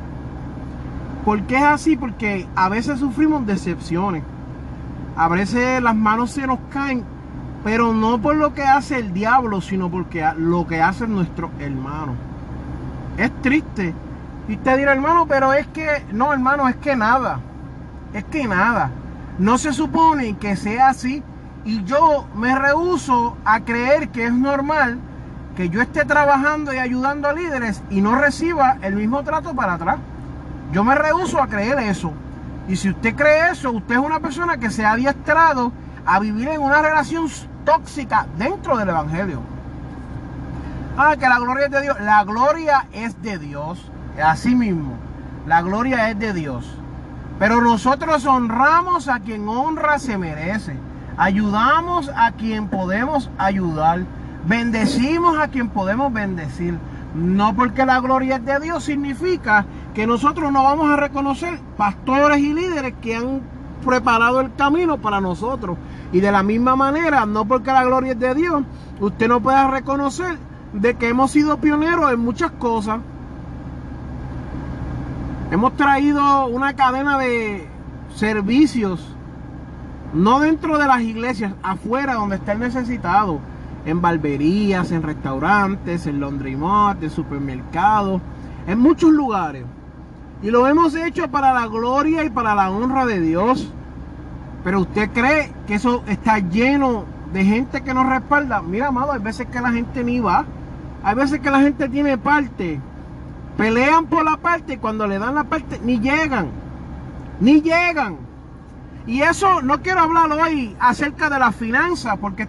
¿Por 1.26 1.42
qué 1.48 1.58
es 1.58 1.64
así? 1.64 1.98
Porque 1.98 2.48
a 2.56 2.70
veces 2.70 3.00
sufrimos 3.00 3.48
decepciones. 3.48 4.22
A 5.16 5.28
veces 5.28 5.82
las 5.82 5.96
manos 5.96 6.30
se 6.30 6.46
nos 6.46 6.60
caen 6.70 7.04
pero 7.64 7.94
no 7.94 8.22
por 8.22 8.36
lo 8.36 8.54
que 8.54 8.62
hace 8.62 8.98
el 9.00 9.12
diablo, 9.12 9.60
sino 9.60 9.90
porque 9.90 10.24
lo 10.38 10.68
que 10.68 10.82
hace 10.82 11.08
nuestro 11.08 11.50
hermano. 11.60 12.27
Es 13.18 13.32
triste. 13.42 13.94
Y 14.48 14.58
te 14.58 14.78
dirá, 14.78 14.94
hermano, 14.94 15.26
pero 15.28 15.54
es 15.54 15.68
que, 15.68 16.06
no, 16.12 16.32
hermano, 16.32 16.70
es 16.70 16.76
que 16.78 16.96
nada. 16.96 17.40
Es 18.14 18.24
que 18.26 18.48
nada. 18.48 18.92
No 19.40 19.58
se 19.58 19.74
supone 19.74 20.38
que 20.38 20.56
sea 20.56 20.90
así. 20.90 21.24
Y 21.66 21.84
yo 21.84 22.28
me 22.36 22.58
rehuso 22.58 23.36
a 23.44 23.60
creer 23.60 24.10
que 24.10 24.26
es 24.26 24.34
normal 24.34 25.00
que 25.58 25.70
yo 25.70 25.82
esté 25.82 26.06
trabajando 26.06 26.72
y 26.74 26.78
ayudando 26.78 27.28
a 27.28 27.34
líderes 27.34 27.82
y 27.90 28.00
no 28.00 28.16
reciba 28.16 28.78
el 28.84 28.96
mismo 28.96 29.24
trato 29.24 29.56
para 29.56 29.74
atrás. 29.74 29.98
Yo 30.72 30.84
me 30.84 30.96
rehuso 30.96 31.42
a 31.42 31.48
creer 31.48 31.80
eso. 31.80 32.14
Y 32.68 32.76
si 32.76 32.90
usted 32.90 33.16
cree 33.16 33.52
eso, 33.52 33.72
usted 33.72 33.96
es 33.96 34.02
una 34.02 34.20
persona 34.20 34.58
que 34.58 34.70
se 34.70 34.86
ha 34.86 34.92
adiestrado 34.92 35.72
a 36.06 36.20
vivir 36.20 36.48
en 36.50 36.62
una 36.62 36.82
relación 36.82 37.28
tóxica 37.66 38.28
dentro 38.38 38.78
del 38.78 38.90
Evangelio. 38.90 39.57
Ah, 41.00 41.16
que 41.16 41.30
la 41.30 41.38
gloria 41.38 41.66
es 41.66 41.72
de 41.72 41.82
Dios. 41.84 42.00
La 42.02 42.24
gloria 42.24 42.88
es 42.92 43.22
de 43.22 43.38
Dios. 43.38 43.92
Así 44.20 44.56
mismo. 44.56 44.96
La 45.46 45.62
gloria 45.62 46.10
es 46.10 46.18
de 46.18 46.34
Dios. 46.34 46.66
Pero 47.38 47.62
nosotros 47.62 48.26
honramos 48.26 49.08
a 49.08 49.20
quien 49.20 49.48
honra 49.48 50.00
se 50.00 50.18
merece. 50.18 50.76
Ayudamos 51.16 52.10
a 52.16 52.32
quien 52.32 52.68
podemos 52.70 53.30
ayudar. 53.38 54.06
Bendecimos 54.48 55.38
a 55.38 55.50
quien 55.50 55.70
podemos 55.70 56.12
bendecir. 56.12 56.80
No 57.14 57.56
porque 57.56 57.86
la 57.86 58.00
gloria 58.00 58.38
es 58.38 58.46
de 58.46 58.60
Dios 58.60 58.84
significa 58.84 59.68
que 59.94 60.08
nosotros 60.08 60.52
no 60.52 60.64
vamos 60.64 60.90
a 60.90 60.96
reconocer 60.96 61.60
pastores 61.78 62.40
y 62.40 62.54
líderes 62.54 62.96
que 63.04 63.16
han 63.16 63.42
preparado 63.86 64.42
el 64.42 64.56
camino 64.56 64.98
para 64.98 65.22
nosotros. 65.22 65.78
Y 66.12 66.22
de 66.22 66.32
la 66.32 66.42
misma 66.42 66.76
manera, 66.76 67.28
no 67.28 67.46
porque 67.46 67.72
la 67.72 67.84
gloria 67.84 68.14
es 68.14 68.20
de 68.20 68.34
Dios, 68.34 68.64
usted 69.00 69.28
no 69.28 69.42
pueda 69.42 69.68
reconocer 69.68 70.47
de 70.74 70.96
que 70.96 71.10
hemos 71.10 71.32
sido 71.32 71.58
pioneros 71.58 72.12
en 72.12 72.20
muchas 72.20 72.52
cosas. 72.52 73.00
Hemos 75.52 75.76
traído 75.78 76.48
una 76.48 76.76
cadena 76.76 77.18
de 77.18 77.68
servicios, 78.16 79.16
no 80.14 80.40
dentro 80.40 80.78
de 80.78 80.88
las 80.88 81.02
iglesias, 81.02 81.54
afuera 81.64 82.16
donde 82.16 82.36
está 82.36 82.54
el 82.54 82.60
necesitado, 82.60 83.40
en 83.86 84.02
barberías, 84.02 84.92
en 84.92 85.04
restaurantes, 85.04 86.08
en 86.08 86.20
laundromat, 86.20 87.02
en 87.02 87.10
supermercados, 87.10 88.22
en 88.68 88.80
muchos 88.80 89.12
lugares. 89.12 89.64
Y 90.42 90.52
lo 90.52 90.68
hemos 90.68 90.94
hecho 90.96 91.30
para 91.30 91.54
la 91.54 91.68
gloria 91.68 92.24
y 92.24 92.30
para 92.30 92.54
la 92.54 92.70
honra 92.70 93.06
de 93.06 93.22
Dios. 93.22 93.72
Pero 94.64 94.82
usted 94.82 95.10
cree 95.12 95.52
que 95.66 95.76
eso 95.76 96.04
está 96.08 96.40
lleno 96.40 97.06
de 97.32 97.44
gente 97.46 97.82
que 97.82 97.94
nos 97.94 98.08
respalda. 98.08 98.62
Mira, 98.62 98.88
amado, 98.88 99.14
hay 99.14 99.20
veces 99.20 99.48
que 99.48 99.62
la 99.62 99.72
gente 99.72 100.04
ni 100.04 100.20
va. 100.20 100.46
Hay 101.04 101.16
veces 101.16 101.40
que 101.40 101.52
la 101.52 101.62
gente 101.62 101.90
tiene 101.90 102.18
parte. 102.18 102.80
Pelean 103.58 104.06
por 104.06 104.24
la 104.24 104.38
parte 104.38 104.74
y 104.74 104.78
cuando 104.78 105.08
le 105.08 105.20
dan 105.20 105.36
la 105.36 105.46
parte 105.46 105.80
ni 105.84 106.00
llegan. 106.00 106.50
Ni 107.40 107.62
llegan. 107.62 108.18
Y 109.06 109.22
eso 109.22 109.62
no 109.62 109.82
quiero 109.82 110.02
hablar 110.02 110.32
hoy 110.32 110.76
acerca 110.80 111.30
de 111.30 111.40
la 111.40 111.52
finanza, 111.54 112.18
porque 112.18 112.48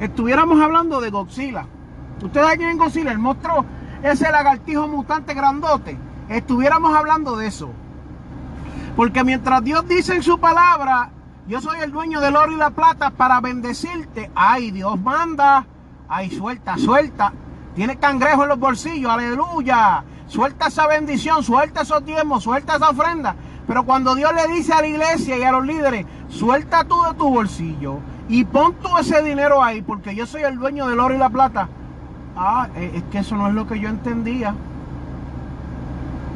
estuviéramos 0.00 0.60
hablando 0.60 1.00
de 1.00 1.10
Godzilla. 1.10 1.66
Ustedes 2.20 2.48
aquí 2.48 2.64
en 2.64 2.76
Godzilla, 2.76 3.12
el 3.12 3.18
monstruo, 3.18 3.64
ese 4.02 4.30
lagartijo 4.32 4.88
mutante 4.88 5.32
grandote, 5.32 5.96
estuviéramos 6.28 6.92
hablando 6.96 7.36
de 7.36 7.46
eso. 7.46 7.70
Porque 8.96 9.22
mientras 9.22 9.62
Dios 9.62 9.86
dice 9.86 10.16
en 10.16 10.22
su 10.22 10.40
palabra, 10.40 11.10
yo 11.46 11.60
soy 11.60 11.80
el 11.80 11.92
dueño 11.92 12.20
del 12.20 12.34
oro 12.36 12.52
y 12.52 12.56
la 12.56 12.70
plata 12.70 13.10
para 13.10 13.40
bendecirte, 13.40 14.30
ay, 14.34 14.72
Dios 14.72 15.00
manda, 15.00 15.66
ay, 16.08 16.30
suelta, 16.30 16.76
suelta. 16.78 17.32
Tiene 17.74 17.96
cangrejo 17.96 18.44
en 18.44 18.50
los 18.50 18.58
bolsillos, 18.58 19.10
aleluya. 19.10 20.04
Suelta 20.26 20.68
esa 20.68 20.86
bendición, 20.86 21.42
suelta 21.42 21.82
esos 21.82 22.04
diezmos, 22.04 22.42
suelta 22.42 22.76
esa 22.76 22.90
ofrenda. 22.90 23.34
Pero 23.66 23.84
cuando 23.84 24.14
Dios 24.14 24.32
le 24.34 24.54
dice 24.54 24.72
a 24.72 24.80
la 24.80 24.86
iglesia 24.86 25.36
y 25.36 25.42
a 25.42 25.52
los 25.52 25.66
líderes, 25.66 26.06
suelta 26.28 26.84
tú 26.84 27.02
de 27.02 27.14
tu 27.14 27.30
bolsillo 27.30 27.98
y 28.28 28.44
pon 28.44 28.74
tú 28.74 28.96
ese 28.98 29.22
dinero 29.22 29.62
ahí, 29.62 29.82
porque 29.82 30.14
yo 30.14 30.26
soy 30.26 30.42
el 30.42 30.58
dueño 30.58 30.86
del 30.86 31.00
oro 31.00 31.14
y 31.14 31.18
la 31.18 31.30
plata. 31.30 31.68
Ah, 32.36 32.68
eh, 32.76 32.92
es 32.94 33.02
que 33.04 33.18
eso 33.18 33.36
no 33.36 33.48
es 33.48 33.54
lo 33.54 33.66
que 33.66 33.78
yo 33.78 33.88
entendía. 33.88 34.54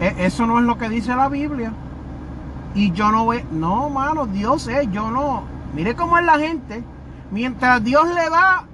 E, 0.00 0.14
eso 0.26 0.46
no 0.46 0.58
es 0.58 0.64
lo 0.64 0.78
que 0.78 0.88
dice 0.88 1.14
la 1.14 1.28
Biblia. 1.28 1.72
Y 2.74 2.92
yo 2.92 3.10
no 3.10 3.24
voy, 3.24 3.44
no, 3.50 3.90
mano, 3.90 4.26
Dios 4.26 4.68
es, 4.68 4.90
yo 4.90 5.10
no. 5.10 5.42
Mire 5.74 5.96
cómo 5.96 6.18
es 6.18 6.24
la 6.24 6.38
gente. 6.38 6.82
Mientras 7.30 7.82
Dios 7.82 8.06
le 8.08 8.30
da 8.30 8.64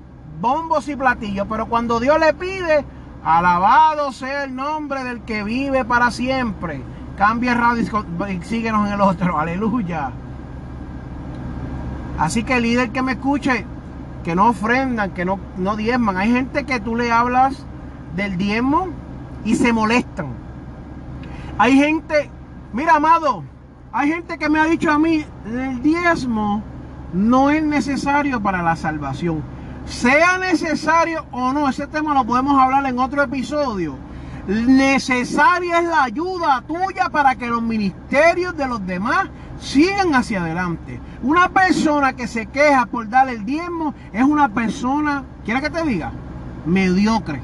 bombos 0.41 0.89
y 0.89 0.97
platillos, 0.97 1.47
pero 1.49 1.67
cuando 1.67 2.01
Dios 2.01 2.19
le 2.19 2.35
pide, 2.35 2.85
alabado 3.25 4.13
sea 4.13 4.45
el 4.45 4.55
nombre 4.55 5.05
del 5.05 5.23
que 5.23 5.43
vive 5.43 5.85
para 5.85 6.11
siempre. 6.11 6.83
Cambia 7.17 7.53
el 7.53 7.59
radio 7.59 7.83
y 8.29 8.43
síguenos 8.43 8.87
en 8.87 8.95
el 8.95 9.01
otro. 9.01 9.39
Aleluya. 9.39 10.11
Así 12.19 12.45
que 12.45 12.57
el 12.57 12.63
líder 12.63 12.91
que 12.91 13.03
me 13.03 13.13
escuche, 13.13 13.65
que 14.23 14.35
no 14.35 14.49
ofrendan, 14.49 15.11
que 15.11 15.25
no, 15.25 15.39
no 15.57 15.77
diezman. 15.77 16.17
Hay 16.17 16.33
gente 16.33 16.65
que 16.65 16.81
tú 16.81 16.97
le 16.97 17.11
hablas 17.11 17.65
del 18.17 18.37
diezmo 18.37 18.89
y 19.45 19.57
se 19.57 19.73
molestan. 19.73 20.29
Hay 21.59 21.77
gente, 21.77 22.31
mira 22.73 22.97
amado, 22.97 23.45
hay 23.93 24.11
gente 24.11 24.39
que 24.39 24.49
me 24.49 24.59
ha 24.59 24.65
dicho 24.65 24.91
a 24.91 24.99
mí, 24.99 25.25
el 25.47 25.83
diezmo 25.83 26.63
no 27.13 27.51
es 27.51 27.63
necesario 27.63 28.43
para 28.43 28.63
la 28.63 28.75
salvación. 28.75 29.43
Sea 29.87 30.39
necesario 30.39 31.27
o 31.31 31.53
no, 31.53 31.69
ese 31.69 31.87
tema 31.87 32.15
lo 32.15 32.25
podemos 32.25 32.61
hablar 32.61 32.87
en 32.87 32.99
otro 32.99 33.23
episodio. 33.23 33.97
Necesaria 34.47 35.81
es 35.81 35.87
la 35.87 36.05
ayuda 36.05 36.63
tuya 36.67 37.09
para 37.11 37.35
que 37.35 37.47
los 37.47 37.63
ministerios 37.63 38.57
de 38.57 38.67
los 38.67 38.85
demás 38.87 39.29
sigan 39.61 40.15
hacia 40.15 40.43
adelante. 40.43 41.01
Una 41.23 41.49
persona 41.49 42.15
que 42.15 42.27
se 42.27 42.47
queja 42.47 42.87
por 42.87 43.09
dar 43.09 43.29
el 43.29 43.45
diezmo 43.45 43.95
es 44.13 44.23
una 44.23 44.49
persona, 44.49 45.25
¿quiere 45.45 45.63
que 45.63 45.71
te 45.71 45.83
diga? 45.85 46.13
Mediocre. 46.67 47.41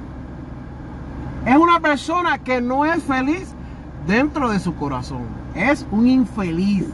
Es 1.47 1.57
una 1.57 1.81
persona 1.81 2.39
que 2.39 2.61
no 2.61 2.85
es 2.85 3.03
feliz 3.03 3.55
dentro 4.07 4.51
de 4.51 4.61
su 4.61 4.75
corazón. 4.77 5.23
Es 5.55 5.87
un 5.91 6.07
infeliz. 6.07 6.87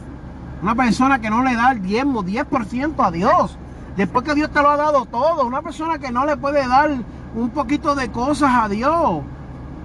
Una 0.61 0.75
persona 0.75 1.19
que 1.19 1.29
no 1.29 1.43
le 1.43 1.55
da 1.55 1.71
el 1.71 1.81
diezmo, 1.81 2.23
10% 2.23 3.05
a 3.05 3.11
Dios. 3.11 3.57
Después 3.97 4.23
que 4.23 4.35
Dios 4.35 4.51
te 4.51 4.61
lo 4.61 4.69
ha 4.69 4.77
dado 4.77 5.05
todo. 5.05 5.45
Una 5.45 5.61
persona 5.61 5.97
que 5.97 6.11
no 6.11 6.25
le 6.25 6.37
puede 6.37 6.65
dar 6.67 6.91
un 7.35 7.49
poquito 7.49 7.95
de 7.95 8.09
cosas 8.09 8.51
a 8.53 8.69
Dios 8.69 9.23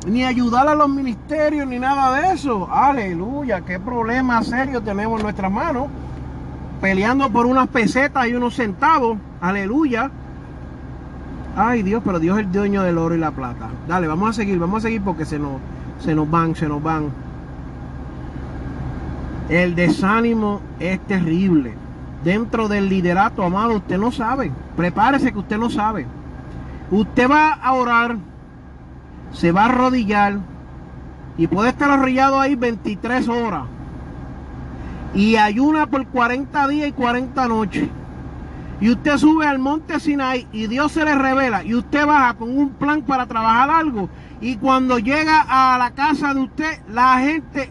ni 0.07 0.25
ayudar 0.25 0.67
a 0.69 0.75
los 0.75 0.89
ministerios, 0.89 1.67
ni 1.67 1.79
nada 1.79 2.13
de 2.21 2.35
eso. 2.35 2.69
Aleluya, 2.71 3.61
qué 3.63 3.79
problema 3.79 4.43
serio 4.43 4.83
tenemos 4.83 5.19
en 5.19 5.25
nuestras 5.25 5.51
manos. 5.51 5.87
Peleando 6.81 7.31
por 7.31 7.47
unas 7.47 7.69
pesetas 7.69 8.27
y 8.27 8.35
unos 8.35 8.55
centavos. 8.55 9.17
Aleluya. 9.41 10.11
Ay 11.57 11.83
Dios, 11.83 12.03
pero 12.05 12.19
Dios 12.19 12.39
es 12.39 12.47
el 12.47 12.53
dueño 12.53 12.83
del 12.83 12.99
oro 12.99 13.15
y 13.15 13.19
la 13.19 13.31
plata. 13.31 13.69
Dale, 13.87 14.09
vamos 14.09 14.31
a 14.31 14.33
seguir, 14.33 14.59
vamos 14.59 14.79
a 14.79 14.89
seguir 14.89 15.03
porque 15.03 15.25
se 15.25 15.39
nos, 15.39 15.53
se 16.01 16.15
nos 16.15 16.29
van, 16.29 16.57
se 16.57 16.67
nos 16.67 16.83
van. 16.83 17.11
El 19.49 19.75
desánimo 19.75 20.61
es 20.81 20.99
terrible. 21.01 21.75
Dentro 22.25 22.69
del 22.69 22.89
liderato, 22.89 23.43
amado, 23.43 23.77
usted 23.77 23.99
no 23.99 24.13
sabe. 24.13 24.53
Prepárese 24.77 25.33
que 25.33 25.39
usted 25.39 25.59
no 25.59 25.71
sabe. 25.71 26.07
Usted 26.91 27.29
va 27.29 27.53
a 27.53 27.73
orar 27.73 28.17
se 29.33 29.53
va 29.53 29.63
a 29.63 29.67
arrodillar 29.67 30.39
y 31.37 31.47
puede 31.47 31.71
estar 31.71 31.91
arrodillado 31.91 32.39
ahí 32.39 32.55
23 32.55 33.29
horas 33.29 33.65
y 35.15 35.37
ayuna 35.37 35.87
por 35.87 36.07
40 36.07 36.69
días 36.69 36.89
y 36.89 36.93
40 36.93 37.49
noches. 37.49 37.89
Y 38.81 38.91
usted 38.91 39.17
sube 39.17 39.47
al 39.47 39.59
monte 39.59 40.01
Sinai 40.01 40.49
y 40.53 40.67
Dios 40.67 40.93
se 40.93 41.05
le 41.05 41.15
revela 41.15 41.63
y 41.63 41.75
usted 41.75 42.05
baja 42.05 42.35
con 42.35 42.57
un 42.57 42.71
plan 42.71 43.03
para 43.03 43.27
trabajar 43.27 43.71
algo. 43.71 44.09
Y 44.41 44.57
cuando 44.57 44.99
llega 44.99 45.45
a 45.49 45.79
la 45.79 45.93
casa 45.93 46.35
de 46.35 46.41
usted, 46.41 46.81
la 46.89 47.19
gente, 47.21 47.71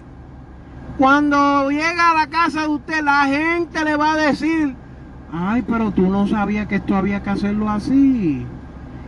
cuando 1.01 1.71
llega 1.71 2.11
a 2.11 2.13
la 2.13 2.27
casa 2.27 2.61
de 2.61 2.67
usted, 2.67 3.03
la 3.03 3.25
gente 3.25 3.83
le 3.83 3.95
va 3.95 4.11
a 4.11 4.17
decir, 4.17 4.75
ay, 5.33 5.63
pero 5.63 5.89
tú 5.89 6.03
no 6.03 6.27
sabías 6.27 6.67
que 6.67 6.75
esto 6.75 6.95
había 6.95 7.23
que 7.23 7.31
hacerlo 7.31 7.67
así 7.71 8.45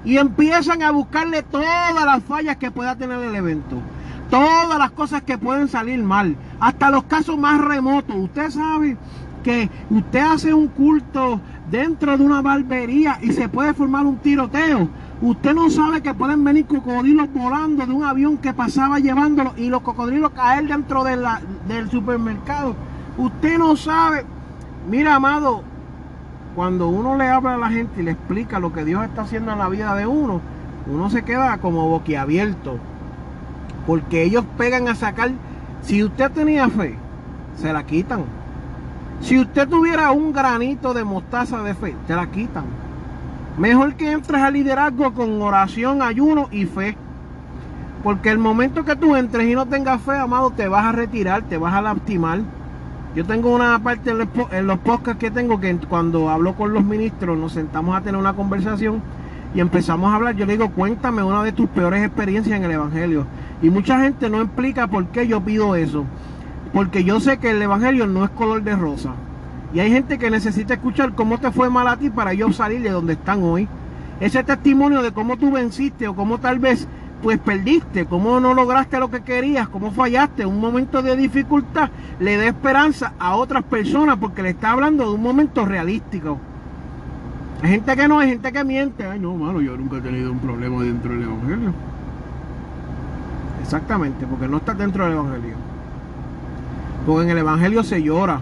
y 0.04 0.18
empiezan 0.18 0.82
a 0.82 0.90
buscarle 0.90 1.44
todas 1.44 1.94
las 2.04 2.24
fallas 2.24 2.58
que 2.58 2.72
pueda 2.72 2.96
tener 2.96 3.20
el 3.20 3.36
evento. 3.36 3.76
Todas 4.32 4.80
las 4.80 4.90
cosas 4.90 5.22
que 5.22 5.38
pueden 5.38 5.68
salir 5.68 6.02
mal. 6.02 6.36
Hasta 6.60 6.90
los 6.90 7.04
casos 7.04 7.38
más 7.38 7.62
remotos. 7.62 8.16
Usted 8.16 8.50
sabe 8.50 8.98
que 9.44 9.70
usted 9.92 10.22
hace 10.22 10.52
un 10.52 10.70
culto 10.70 11.42
dentro 11.70 12.18
de 12.18 12.26
una 12.26 12.42
barbería 12.42 13.20
y 13.22 13.34
se 13.34 13.50
puede 13.50 13.76
formar 13.76 14.08
un 14.08 14.18
tiroteo. 14.18 14.90
Usted 15.24 15.56
no 15.56 15.70
sabe 15.70 16.02
que 16.02 16.14
pueden 16.14 16.44
venir 16.44 16.66
cocodrilos 16.66 17.32
volando 17.34 17.86
de 17.86 17.94
un 17.94 18.04
avión 18.04 18.38
que 18.40 18.52
pasaba 18.52 19.00
llevándolo 19.00 19.54
y 19.56 19.70
los 19.70 19.82
cocodrilos 19.82 20.32
caer 20.32 20.68
dentro 20.68 21.06
del 21.06 21.90
supermercado. 21.90 22.76
Usted 23.18 23.58
no 23.58 23.78
sabe. 23.78 24.26
Mira, 24.90 25.16
amado, 25.16 25.64
cuando 26.56 26.90
uno 26.90 27.16
le 27.16 27.30
habla 27.30 27.54
a 27.54 27.58
la 27.58 27.70
gente 27.70 28.02
y 28.02 28.04
le 28.04 28.12
explica 28.12 28.60
lo 28.60 28.74
que 28.74 28.84
Dios 28.84 29.02
está 29.06 29.22
haciendo 29.22 29.54
en 29.54 29.60
la 29.60 29.70
vida 29.70 29.96
de 29.96 30.06
uno, 30.06 30.42
uno 30.88 31.10
se 31.10 31.24
queda 31.24 31.58
como 31.60 31.88
boquiabierto. 31.88 32.78
Porque 33.88 34.24
ellos 34.24 34.44
pegan 34.58 34.90
a 34.90 34.96
sacar, 34.96 35.32
si 35.84 36.04
usted 36.04 36.32
tenía 36.32 36.68
fe, 36.68 36.98
se 37.56 37.72
la 37.72 37.86
quitan. 37.86 38.26
Si 39.22 39.40
usted 39.40 39.70
tuviera 39.70 40.12
un 40.12 40.34
granito 40.34 40.94
de 40.94 41.06
mostaza 41.06 41.64
de 41.64 41.76
fe, 41.76 41.96
te 42.08 42.14
la 42.14 42.28
quitan. 42.28 42.83
Mejor 43.58 43.94
que 43.94 44.12
entres 44.12 44.42
al 44.42 44.54
liderazgo 44.54 45.14
con 45.14 45.42
oración, 45.42 46.02
ayuno 46.02 46.48
y 46.52 46.66
fe. 46.66 46.98
Porque 48.04 48.30
el 48.30 48.40
momento 48.40 48.84
que 48.84 48.96
tú 48.96 49.16
entres 49.16 49.48
y 49.48 49.54
no 49.54 49.68
tengas 49.68 50.02
fe, 50.02 50.18
amado, 50.18 50.50
te 50.52 50.68
vas 50.68 50.86
a 50.86 50.92
retirar, 50.92 51.44
te 51.44 51.58
vas 51.58 51.74
a 51.74 51.82
lastimar. 51.82 52.42
Yo 53.16 53.26
tengo 53.26 53.54
una 53.54 53.78
parte 53.78 54.10
en 54.10 54.68
los 54.68 54.80
podcasts 54.80 55.20
que 55.20 55.30
tengo 55.30 55.60
que 55.60 55.78
cuando 55.88 56.30
hablo 56.30 56.56
con 56.56 56.74
los 56.74 56.84
ministros 56.84 57.38
nos 57.38 57.52
sentamos 57.52 57.96
a 57.96 58.02
tener 58.02 58.20
una 58.20 58.34
conversación 58.34 59.04
y 59.54 59.60
empezamos 59.60 60.12
a 60.12 60.16
hablar. 60.16 60.36
Yo 60.36 60.48
le 60.48 60.54
digo, 60.54 60.72
cuéntame 60.72 61.22
una 61.22 61.44
de 61.44 61.52
tus 61.52 61.70
peores 61.70 62.04
experiencias 62.04 62.58
en 62.58 62.64
el 62.64 62.72
Evangelio. 62.72 63.28
Y 63.62 63.70
mucha 63.70 64.00
gente 64.02 64.32
no 64.32 64.42
explica 64.42 64.88
por 64.88 65.06
qué 65.08 65.28
yo 65.28 65.42
pido 65.42 65.76
eso. 65.76 66.06
Porque 66.74 67.04
yo 67.04 67.20
sé 67.20 67.38
que 67.38 67.52
el 67.52 67.62
Evangelio 67.62 68.08
no 68.08 68.26
es 68.26 68.32
color 68.32 68.64
de 68.64 68.76
rosa. 68.76 69.12
Y 69.74 69.80
hay 69.80 69.92
gente 69.92 70.20
que 70.20 70.30
necesita 70.30 70.76
escuchar 70.76 71.16
cómo 71.16 71.40
te 71.40 71.52
fue 71.52 71.70
mal 71.70 71.88
a 71.88 71.98
ti 71.98 72.10
para 72.10 72.34
yo 72.34 72.52
salir 72.54 72.82
de 72.82 72.92
donde 72.92 73.14
están 73.14 73.42
hoy. 73.44 73.68
Ese 74.20 74.44
testimonio 74.44 75.02
de 75.02 75.12
cómo 75.12 75.38
tú 75.38 75.52
venciste 75.52 76.08
o 76.08 76.16
cómo 76.16 76.38
tal 76.38 76.60
vez 76.60 76.88
pues 77.24 77.40
perdiste, 77.40 78.06
cómo 78.06 78.40
no 78.42 78.54
lograste 78.54 79.00
lo 79.00 79.10
que 79.10 79.22
querías, 79.22 79.70
cómo 79.70 79.92
fallaste, 79.92 80.46
un 80.46 80.60
momento 80.60 81.02
de 81.02 81.16
dificultad, 81.16 81.90
le 82.20 82.36
da 82.36 82.48
esperanza 82.48 83.14
a 83.18 83.38
otras 83.38 83.64
personas 83.64 84.18
porque 84.18 84.44
le 84.44 84.50
está 84.50 84.72
hablando 84.72 85.06
de 85.06 85.16
un 85.16 85.24
momento 85.24 85.66
realístico. 85.66 86.38
Hay 87.64 87.70
gente 87.72 87.96
que 87.96 88.08
no, 88.10 88.20
hay 88.20 88.30
gente 88.30 88.52
que 88.52 88.64
miente. 88.66 89.06
Ay, 89.06 89.20
no, 89.20 89.36
mano, 89.36 89.62
yo 89.62 89.78
nunca 89.78 89.98
he 89.98 90.02
tenido 90.02 90.34
un 90.34 90.40
problema 90.40 90.84
dentro 90.84 91.14
del 91.14 91.24
Evangelio. 91.24 91.74
Exactamente, 93.62 94.28
porque 94.28 94.50
no 94.50 94.58
está 94.58 94.74
dentro 94.74 95.06
del 95.06 95.14
Evangelio. 95.14 95.56
Porque 97.06 97.24
en 97.24 97.30
el 97.30 97.38
Evangelio 97.38 97.84
se 97.84 98.04
llora, 98.04 98.42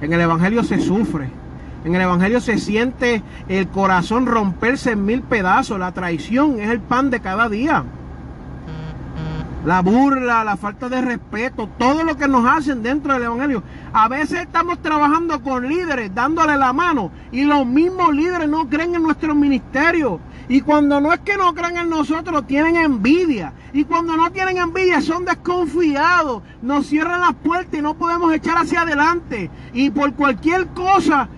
en 0.00 0.12
el 0.12 0.20
Evangelio 0.20 0.62
se 0.62 0.80
sufre, 0.80 1.28
en 1.84 1.94
el 1.94 2.00
Evangelio 2.00 2.40
se 2.40 2.58
siente 2.58 3.22
el 3.48 3.68
corazón 3.68 4.26
romperse 4.26 4.92
en 4.92 5.04
mil 5.04 5.22
pedazos. 5.22 5.78
La 5.78 5.92
traición 5.92 6.58
es 6.58 6.70
el 6.70 6.80
pan 6.80 7.10
de 7.10 7.20
cada 7.20 7.48
día 7.48 7.84
la 9.66 9.82
burla, 9.82 10.44
la 10.44 10.56
falta 10.56 10.88
de 10.88 11.00
respeto, 11.00 11.68
todo 11.76 12.04
lo 12.04 12.16
que 12.16 12.28
nos 12.28 12.46
hacen 12.46 12.84
dentro 12.84 13.12
del 13.12 13.24
Evangelio. 13.24 13.64
A 13.92 14.06
veces 14.06 14.42
estamos 14.42 14.80
trabajando 14.80 15.42
con 15.42 15.68
líderes, 15.68 16.14
dándole 16.14 16.56
la 16.56 16.72
mano, 16.72 17.10
y 17.32 17.42
los 17.42 17.66
mismos 17.66 18.14
líderes 18.14 18.48
no 18.48 18.68
creen 18.68 18.94
en 18.94 19.02
nuestro 19.02 19.34
ministerio. 19.34 20.20
Y 20.48 20.60
cuando 20.60 21.00
no 21.00 21.12
es 21.12 21.18
que 21.18 21.36
no 21.36 21.52
creen 21.52 21.78
en 21.78 21.90
nosotros, 21.90 22.46
tienen 22.46 22.76
envidia. 22.76 23.54
Y 23.72 23.82
cuando 23.82 24.16
no 24.16 24.30
tienen 24.30 24.58
envidia, 24.58 25.00
son 25.00 25.24
desconfiados. 25.24 26.44
Nos 26.62 26.86
cierran 26.86 27.20
las 27.20 27.34
puertas 27.34 27.76
y 27.76 27.82
no 27.82 27.94
podemos 27.94 28.32
echar 28.32 28.56
hacia 28.58 28.82
adelante. 28.82 29.50
Y 29.72 29.90
por 29.90 30.14
cualquier 30.14 30.68
cosa, 30.68 31.28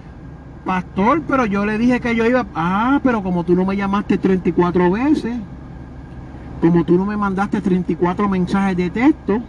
pastor, 0.66 1.22
pero 1.26 1.46
yo 1.46 1.64
le 1.64 1.78
dije 1.78 1.98
que 2.00 2.14
yo 2.14 2.26
iba. 2.26 2.44
Ah, 2.54 3.00
pero 3.02 3.22
como 3.22 3.44
tú 3.44 3.54
no 3.54 3.64
me 3.64 3.74
llamaste 3.74 4.18
34 4.18 4.90
veces, 4.90 5.34
como 6.60 6.84
tú 6.84 6.96
no 6.96 7.04
me 7.04 7.16
mandaste 7.16 7.60
34 7.60 8.28
mensajes 8.28 8.76
de 8.76 8.90
texto, 8.90 9.40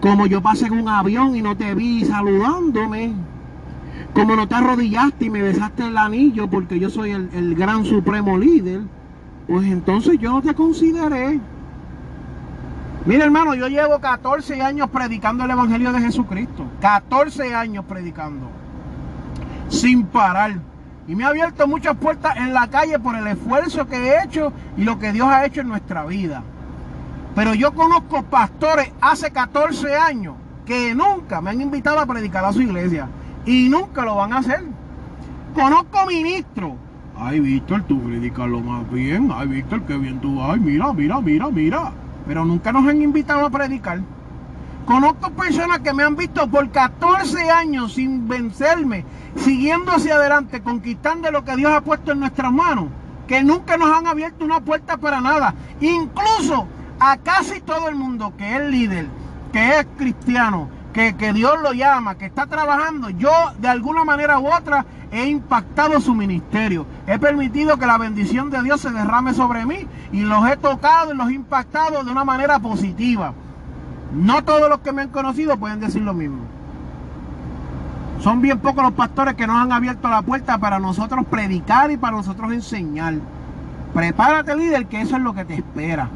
como 0.00 0.26
yo 0.26 0.42
pasé 0.42 0.66
en 0.66 0.74
un 0.74 0.88
avión 0.88 1.36
y 1.36 1.42
no 1.42 1.56
te 1.56 1.74
vi 1.74 2.04
saludándome, 2.04 3.14
como 4.14 4.36
no 4.36 4.48
te 4.48 4.54
arrodillaste 4.54 5.26
y 5.26 5.30
me 5.30 5.42
besaste 5.42 5.86
el 5.86 5.96
anillo 5.96 6.48
porque 6.48 6.78
yo 6.78 6.90
soy 6.90 7.12
el, 7.12 7.30
el 7.32 7.54
gran 7.54 7.84
supremo 7.84 8.36
líder, 8.36 8.82
pues 9.46 9.66
entonces 9.66 10.18
yo 10.18 10.30
no 10.32 10.42
te 10.42 10.54
consideré. 10.54 11.40
Mira 13.04 13.24
hermano, 13.24 13.54
yo 13.54 13.68
llevo 13.68 13.98
14 13.98 14.62
años 14.62 14.88
predicando 14.90 15.44
el 15.44 15.50
Evangelio 15.50 15.92
de 15.92 16.00
Jesucristo. 16.00 16.64
14 16.80 17.54
años 17.54 17.84
predicando. 17.84 18.48
Sin 19.68 20.04
parar. 20.04 20.71
Y 21.08 21.14
me 21.14 21.24
ha 21.24 21.28
abierto 21.28 21.66
muchas 21.66 21.96
puertas 21.96 22.36
en 22.36 22.54
la 22.54 22.68
calle 22.68 22.98
por 22.98 23.16
el 23.16 23.26
esfuerzo 23.26 23.86
que 23.86 23.96
he 23.96 24.24
hecho 24.24 24.52
y 24.76 24.84
lo 24.84 24.98
que 24.98 25.12
Dios 25.12 25.28
ha 25.28 25.44
hecho 25.44 25.60
en 25.60 25.68
nuestra 25.68 26.04
vida. 26.04 26.42
Pero 27.34 27.54
yo 27.54 27.72
conozco 27.72 28.22
pastores 28.22 28.90
hace 29.00 29.30
14 29.30 29.96
años 29.96 30.36
que 30.66 30.94
nunca 30.94 31.40
me 31.40 31.50
han 31.50 31.60
invitado 31.60 31.98
a 31.98 32.06
predicar 32.06 32.44
a 32.44 32.52
su 32.52 32.62
iglesia. 32.62 33.08
Y 33.44 33.68
nunca 33.68 34.04
lo 34.04 34.16
van 34.16 34.32
a 34.32 34.38
hacer. 34.38 34.62
Conozco 35.54 36.06
ministros. 36.06 36.72
Ay, 37.18 37.40
Víctor, 37.40 37.82
tú 37.82 38.00
predicas 38.00 38.48
lo 38.48 38.60
más 38.60 38.88
bien. 38.90 39.30
Ay, 39.34 39.48
Víctor, 39.48 39.82
qué 39.82 39.96
bien 39.96 40.20
tú 40.20 40.36
vas. 40.36 40.58
Mira, 40.58 40.92
mira, 40.92 41.20
mira, 41.20 41.48
mira 41.50 41.92
pero 42.26 42.44
nunca 42.44 42.72
nos 42.72 42.86
han 42.86 43.02
invitado 43.02 43.46
a 43.46 43.50
predicar. 43.50 44.00
Conozco 44.86 45.30
personas 45.30 45.78
que 45.78 45.92
me 45.92 46.02
han 46.02 46.16
visto 46.16 46.48
por 46.48 46.68
14 46.70 47.50
años 47.50 47.94
sin 47.94 48.26
vencerme, 48.26 49.04
siguiendo 49.36 49.92
hacia 49.92 50.16
adelante, 50.16 50.60
conquistando 50.60 51.30
lo 51.30 51.44
que 51.44 51.56
Dios 51.56 51.72
ha 51.72 51.82
puesto 51.82 52.12
en 52.12 52.20
nuestras 52.20 52.52
manos, 52.52 52.86
que 53.28 53.44
nunca 53.44 53.76
nos 53.76 53.96
han 53.96 54.08
abierto 54.08 54.44
una 54.44 54.60
puerta 54.60 54.96
para 54.96 55.20
nada. 55.20 55.54
Incluso 55.80 56.66
a 56.98 57.16
casi 57.18 57.60
todo 57.60 57.88
el 57.88 57.94
mundo 57.94 58.32
que 58.36 58.56
es 58.56 58.70
líder, 58.70 59.06
que 59.52 59.78
es 59.78 59.86
cristiano, 59.96 60.68
que, 60.92 61.16
que 61.16 61.32
Dios 61.32 61.60
lo 61.62 61.72
llama, 61.72 62.16
que 62.16 62.26
está 62.26 62.46
trabajando, 62.46 63.08
yo 63.10 63.30
de 63.58 63.68
alguna 63.68 64.04
manera 64.04 64.40
u 64.40 64.52
otra 64.52 64.84
he 65.12 65.26
impactado 65.26 66.00
su 66.00 66.14
ministerio. 66.14 66.86
He 67.06 67.18
permitido 67.18 67.78
que 67.78 67.86
la 67.86 67.98
bendición 67.98 68.50
de 68.50 68.62
Dios 68.62 68.80
se 68.80 68.90
derrame 68.90 69.32
sobre 69.32 69.64
mí 69.64 69.86
y 70.10 70.22
los 70.22 70.46
he 70.48 70.56
tocado 70.56 71.14
y 71.14 71.16
los 71.16 71.28
he 71.28 71.34
impactado 71.34 72.02
de 72.02 72.10
una 72.10 72.24
manera 72.24 72.58
positiva. 72.58 73.32
No 74.14 74.44
todos 74.44 74.68
los 74.68 74.80
que 74.80 74.92
me 74.92 75.02
han 75.02 75.08
conocido 75.08 75.56
pueden 75.56 75.80
decir 75.80 76.02
lo 76.02 76.14
mismo. 76.14 76.40
Son 78.20 78.40
bien 78.40 78.58
pocos 78.60 78.84
los 78.84 78.92
pastores 78.92 79.34
que 79.34 79.46
nos 79.46 79.56
han 79.56 79.72
abierto 79.72 80.08
la 80.08 80.22
puerta 80.22 80.58
para 80.58 80.78
nosotros 80.78 81.26
predicar 81.28 81.90
y 81.90 81.96
para 81.96 82.16
nosotros 82.16 82.52
enseñar. 82.52 83.14
Prepárate 83.94 84.56
líder, 84.56 84.86
que 84.86 85.00
eso 85.00 85.16
es 85.16 85.22
lo 85.22 85.34
que 85.34 85.44
te 85.44 85.54
espera. 85.54 86.08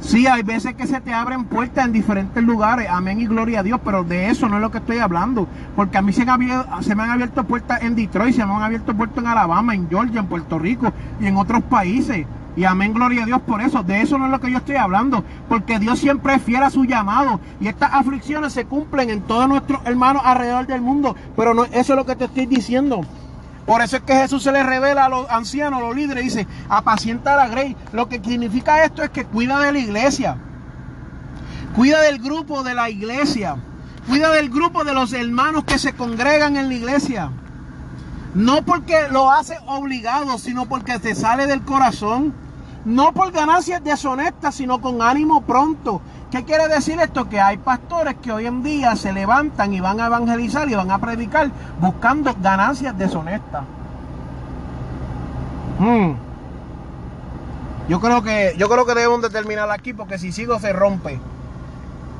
Sí, 0.00 0.26
hay 0.26 0.42
veces 0.42 0.74
que 0.74 0.86
se 0.86 1.00
te 1.00 1.14
abren 1.14 1.44
puertas 1.44 1.84
en 1.84 1.92
diferentes 1.92 2.42
lugares, 2.42 2.88
amén 2.90 3.20
y 3.20 3.26
gloria 3.26 3.60
a 3.60 3.62
Dios, 3.62 3.80
pero 3.84 4.02
de 4.02 4.30
eso 4.30 4.48
no 4.48 4.56
es 4.56 4.62
lo 4.62 4.72
que 4.72 4.78
estoy 4.78 4.98
hablando, 4.98 5.46
porque 5.76 5.96
a 5.96 6.02
mí 6.02 6.12
se, 6.12 6.24
se 6.24 6.94
me 6.96 7.02
han 7.04 7.10
abierto 7.10 7.44
puertas 7.44 7.82
en 7.82 7.94
Detroit, 7.94 8.34
se 8.34 8.44
me 8.44 8.52
han 8.52 8.62
abierto 8.62 8.94
puertas 8.94 9.22
en 9.22 9.30
Alabama, 9.30 9.74
en 9.74 9.88
Georgia, 9.88 10.20
en 10.20 10.26
Puerto 10.26 10.58
Rico 10.58 10.92
y 11.20 11.26
en 11.26 11.36
otros 11.36 11.62
países. 11.62 12.26
Y 12.54 12.64
amén, 12.64 12.92
gloria 12.92 13.22
a 13.22 13.26
Dios 13.26 13.40
por 13.42 13.62
eso. 13.62 13.82
De 13.82 14.00
eso 14.00 14.18
no 14.18 14.26
es 14.26 14.30
lo 14.30 14.40
que 14.40 14.50
yo 14.50 14.58
estoy 14.58 14.76
hablando. 14.76 15.24
Porque 15.48 15.78
Dios 15.78 15.98
siempre 15.98 16.34
es 16.34 16.42
fiel 16.42 16.62
a 16.62 16.70
su 16.70 16.84
llamado. 16.84 17.40
Y 17.60 17.68
estas 17.68 17.94
aflicciones 17.94 18.52
se 18.52 18.66
cumplen 18.66 19.10
en 19.10 19.22
todos 19.22 19.48
nuestros 19.48 19.80
hermanos 19.86 20.22
alrededor 20.24 20.66
del 20.66 20.82
mundo. 20.82 21.16
Pero 21.36 21.54
no, 21.54 21.64
eso 21.64 21.92
es 21.92 21.96
lo 21.96 22.04
que 22.04 22.16
te 22.16 22.24
estoy 22.24 22.46
diciendo. 22.46 23.00
Por 23.66 23.80
eso 23.80 23.96
es 23.96 24.02
que 24.02 24.14
Jesús 24.14 24.42
se 24.42 24.52
le 24.52 24.62
revela 24.62 25.06
a 25.06 25.08
los 25.08 25.30
ancianos, 25.30 25.80
a 25.80 25.86
los 25.86 25.94
líderes, 25.94 26.24
dice, 26.24 26.46
apacienta 26.68 27.34
a 27.34 27.36
la 27.36 27.48
grey. 27.48 27.76
Lo 27.92 28.08
que 28.08 28.20
significa 28.22 28.84
esto 28.84 29.02
es 29.02 29.10
que 29.10 29.24
cuida 29.24 29.60
de 29.60 29.72
la 29.72 29.78
iglesia. 29.78 30.36
Cuida 31.74 32.02
del 32.02 32.18
grupo 32.18 32.62
de 32.62 32.74
la 32.74 32.90
iglesia. 32.90 33.56
Cuida 34.08 34.30
del 34.30 34.50
grupo 34.50 34.84
de 34.84 34.94
los 34.94 35.12
hermanos 35.12 35.64
que 35.64 35.78
se 35.78 35.92
congregan 35.94 36.56
en 36.56 36.68
la 36.68 36.74
iglesia. 36.74 37.30
No 38.34 38.62
porque 38.62 39.08
lo 39.10 39.30
hace 39.30 39.58
obligado, 39.66 40.38
sino 40.38 40.66
porque 40.66 40.98
te 40.98 41.14
sale 41.14 41.46
del 41.46 41.62
corazón. 41.62 42.32
No 42.84 43.12
por 43.12 43.30
ganancias 43.30 43.84
deshonestas, 43.84 44.54
sino 44.54 44.80
con 44.80 45.02
ánimo 45.02 45.42
pronto. 45.42 46.00
¿Qué 46.30 46.44
quiere 46.44 46.66
decir 46.68 46.98
esto? 46.98 47.28
Que 47.28 47.40
hay 47.40 47.58
pastores 47.58 48.16
que 48.22 48.32
hoy 48.32 48.46
en 48.46 48.62
día 48.62 48.96
se 48.96 49.12
levantan 49.12 49.72
y 49.74 49.80
van 49.80 50.00
a 50.00 50.06
evangelizar 50.06 50.68
y 50.68 50.74
van 50.74 50.90
a 50.90 50.98
predicar 50.98 51.50
buscando 51.78 52.34
ganancias 52.40 52.96
deshonestas. 52.96 53.64
Hmm. 55.78 56.12
Yo 57.88 58.00
creo 58.00 58.22
que 58.22 58.54
yo 58.56 58.68
creo 58.68 58.86
que 58.86 58.94
debemos 58.94 59.22
de 59.22 59.30
terminar 59.30 59.70
aquí 59.70 59.92
porque 59.92 60.18
si 60.18 60.32
sigo 60.32 60.58
se 60.58 60.72
rompe. 60.72 61.20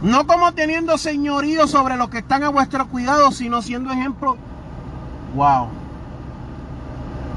No 0.03 0.27
como 0.27 0.53
teniendo 0.53 0.99
señorío 0.99 1.67
sobre 1.67 1.97
los 1.97 2.09
que 2.09 2.19
están 2.19 2.43
a 2.43 2.51
vuestro 2.51 2.87
cuidado, 2.89 3.31
sino 3.31 3.63
siendo 3.63 3.93
ejemplo. 3.93 4.37
Wow. 5.35 5.82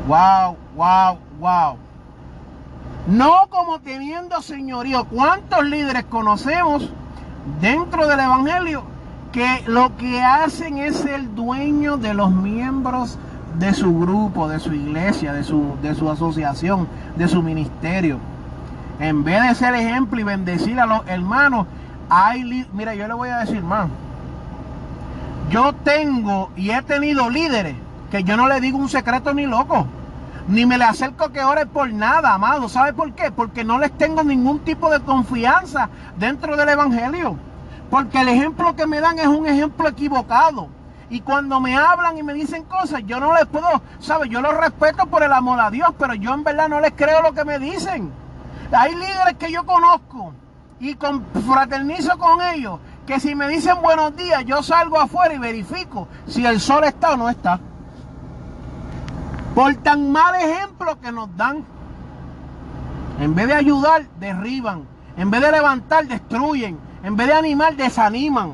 Wow, 0.07 0.55
wow, 0.75 1.17
wow. 1.39 1.77
No 3.07 3.47
como 3.49 3.79
teniendo 3.79 4.39
señorío. 4.41 5.05
¿Cuántos 5.05 5.65
líderes 5.65 6.05
conocemos 6.05 6.91
dentro 7.59 8.07
del 8.07 8.19
Evangelio 8.19 8.83
que 9.31 9.63
lo 9.65 9.97
que 9.97 10.21
hacen 10.21 10.77
es 10.77 11.05
el 11.05 11.33
dueño 11.33 11.97
de 11.97 12.13
los 12.13 12.31
miembros 12.31 13.17
de 13.57 13.73
su 13.73 13.99
grupo, 13.99 14.47
de 14.47 14.59
su 14.59 14.73
iglesia, 14.73 15.33
de 15.33 15.43
su, 15.43 15.75
de 15.81 15.95
su 15.95 16.07
asociación, 16.09 16.87
de 17.15 17.27
su 17.27 17.41
ministerio? 17.41 18.19
En 18.99 19.23
vez 19.23 19.41
de 19.41 19.55
ser 19.55 19.73
ejemplo 19.73 20.19
y 20.19 20.23
bendecir 20.23 20.79
a 20.79 20.85
los 20.85 21.01
hermanos, 21.07 21.65
hay, 22.09 22.67
mira, 22.73 22.93
yo 22.93 23.07
le 23.07 23.13
voy 23.15 23.29
a 23.29 23.39
decir 23.39 23.63
más. 23.63 23.87
Yo 25.49 25.73
tengo 25.73 26.51
y 26.55 26.69
he 26.69 26.81
tenido 26.83 27.29
líderes 27.31 27.75
que 28.11 28.23
yo 28.23 28.37
no 28.37 28.47
le 28.47 28.61
digo 28.61 28.77
un 28.77 28.89
secreto 28.89 29.33
ni 29.33 29.45
loco. 29.45 29.87
Ni 30.47 30.65
me 30.65 30.77
le 30.77 30.83
acerco 30.83 31.31
que 31.31 31.43
ore 31.43 31.65
por 31.65 31.91
nada, 31.91 32.33
amado. 32.33 32.69
¿Sabe 32.69 32.93
por 32.93 33.13
qué? 33.13 33.31
Porque 33.31 33.63
no 33.63 33.79
les 33.79 33.91
tengo 33.97 34.23
ningún 34.23 34.59
tipo 34.59 34.91
de 34.91 34.99
confianza 34.99 35.89
dentro 36.17 36.55
del 36.55 36.69
Evangelio. 36.69 37.37
Porque 37.89 38.21
el 38.21 38.29
ejemplo 38.29 38.75
que 38.75 38.85
me 38.85 38.99
dan 38.99 39.17
es 39.17 39.27
un 39.27 39.47
ejemplo 39.47 39.89
equivocado. 39.89 40.69
Y 41.09 41.21
cuando 41.21 41.59
me 41.59 41.75
hablan 41.75 42.17
y 42.17 42.23
me 42.23 42.33
dicen 42.33 42.63
cosas, 42.63 43.01
yo 43.05 43.19
no 43.19 43.33
les 43.33 43.45
puedo, 43.45 43.81
¿sabe? 43.99 44.29
Yo 44.29 44.41
los 44.41 44.55
respeto 44.55 45.05
por 45.07 45.23
el 45.23 45.33
amor 45.33 45.59
a 45.59 45.71
Dios, 45.71 45.89
pero 45.97 46.13
yo 46.13 46.33
en 46.33 46.43
verdad 46.43 46.69
no 46.69 46.79
les 46.79 46.93
creo 46.93 47.21
lo 47.21 47.33
que 47.33 47.45
me 47.45 47.59
dicen. 47.59 48.11
Hay 48.71 48.93
líderes 48.93 49.35
que 49.39 49.51
yo 49.51 49.65
conozco 49.65 50.33
y 50.79 50.95
fraternizo 51.47 52.17
con 52.17 52.41
ellos, 52.41 52.79
que 53.07 53.19
si 53.19 53.35
me 53.35 53.47
dicen 53.47 53.81
buenos 53.81 54.15
días, 54.15 54.43
yo 54.45 54.61
salgo 54.61 54.99
afuera 54.99 55.33
y 55.33 55.37
verifico 55.37 56.07
si 56.27 56.45
el 56.45 56.59
sol 56.59 56.83
está 56.83 57.13
o 57.13 57.17
no 57.17 57.29
está. 57.29 57.59
Por 59.55 59.73
tan 59.75 60.11
mal 60.11 60.35
ejemplo 60.35 60.99
que 60.99 61.13
nos 61.13 61.29
dan. 61.37 61.63
En 63.21 63.33
vez 63.33 63.47
de 63.47 63.53
ayudar, 63.53 64.05
derriban. 64.19 64.83
En 65.15 65.31
vez 65.31 65.41
de 65.41 65.51
levantar, 65.53 66.05
destruyen. 66.07 66.77
En 67.03 67.15
vez 67.15 67.27
de 67.27 67.33
animar, 67.33 67.77
desaniman. 67.77 68.51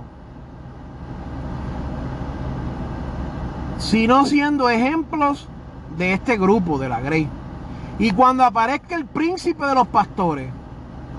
Sino 3.79 4.27
siendo 4.27 4.69
ejemplos 4.69 5.49
de 5.97 6.13
este 6.13 6.37
grupo, 6.37 6.77
de 6.77 6.87
la 6.87 7.01
Grey. 7.01 7.27
Y 7.97 8.11
cuando 8.11 8.45
aparezca 8.45 8.95
el 8.95 9.05
príncipe 9.05 9.65
de 9.65 9.73
los 9.73 9.87
pastores, 9.87 10.51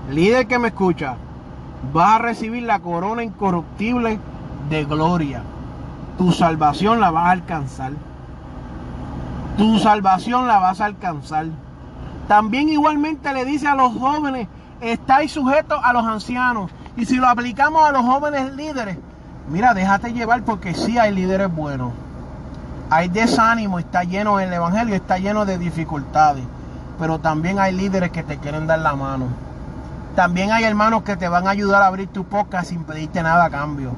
líder 0.09 0.47
que 0.47 0.59
me 0.59 0.69
escucha, 0.69 1.17
vas 1.91 2.15
a 2.15 2.19
recibir 2.19 2.63
la 2.63 2.79
corona 2.79 3.21
incorruptible 3.21 4.17
de 4.69 4.85
gloria. 4.85 5.43
Tu 6.17 6.31
salvación 6.31 7.01
la 7.01 7.11
vas 7.11 7.25
a 7.25 7.31
alcanzar 7.31 7.91
tu 9.57 9.79
salvación 9.79 10.47
la 10.47 10.59
vas 10.59 10.81
a 10.81 10.85
alcanzar. 10.85 11.47
También 12.27 12.69
igualmente 12.69 13.33
le 13.33 13.45
dice 13.45 13.67
a 13.67 13.75
los 13.75 13.93
jóvenes, 13.93 14.47
estáis 14.81 15.31
sujetos 15.31 15.79
a 15.83 15.93
los 15.93 16.05
ancianos. 16.05 16.71
Y 16.95 17.05
si 17.05 17.15
lo 17.15 17.27
aplicamos 17.27 17.83
a 17.87 17.91
los 17.91 18.03
jóvenes 18.03 18.53
líderes, 18.55 18.97
mira, 19.49 19.73
déjate 19.73 20.13
llevar 20.13 20.43
porque 20.43 20.73
sí 20.73 20.97
hay 20.97 21.13
líderes 21.13 21.53
buenos. 21.53 21.91
Hay 22.89 23.09
desánimo, 23.09 23.79
está 23.79 24.03
lleno 24.03 24.39
el 24.39 24.53
Evangelio, 24.53 24.95
está 24.95 25.17
lleno 25.17 25.45
de 25.45 25.57
dificultades. 25.57 26.43
Pero 26.99 27.19
también 27.19 27.59
hay 27.59 27.73
líderes 27.73 28.11
que 28.11 28.23
te 28.23 28.37
quieren 28.37 28.67
dar 28.67 28.79
la 28.79 28.95
mano. 28.95 29.27
También 30.15 30.51
hay 30.51 30.63
hermanos 30.63 31.03
que 31.03 31.17
te 31.17 31.27
van 31.27 31.47
a 31.47 31.51
ayudar 31.51 31.81
a 31.81 31.87
abrir 31.87 32.07
tu 32.07 32.23
podcast 32.23 32.69
sin 32.69 32.83
pedirte 32.83 33.23
nada 33.23 33.45
a 33.45 33.49
cambio. 33.49 33.95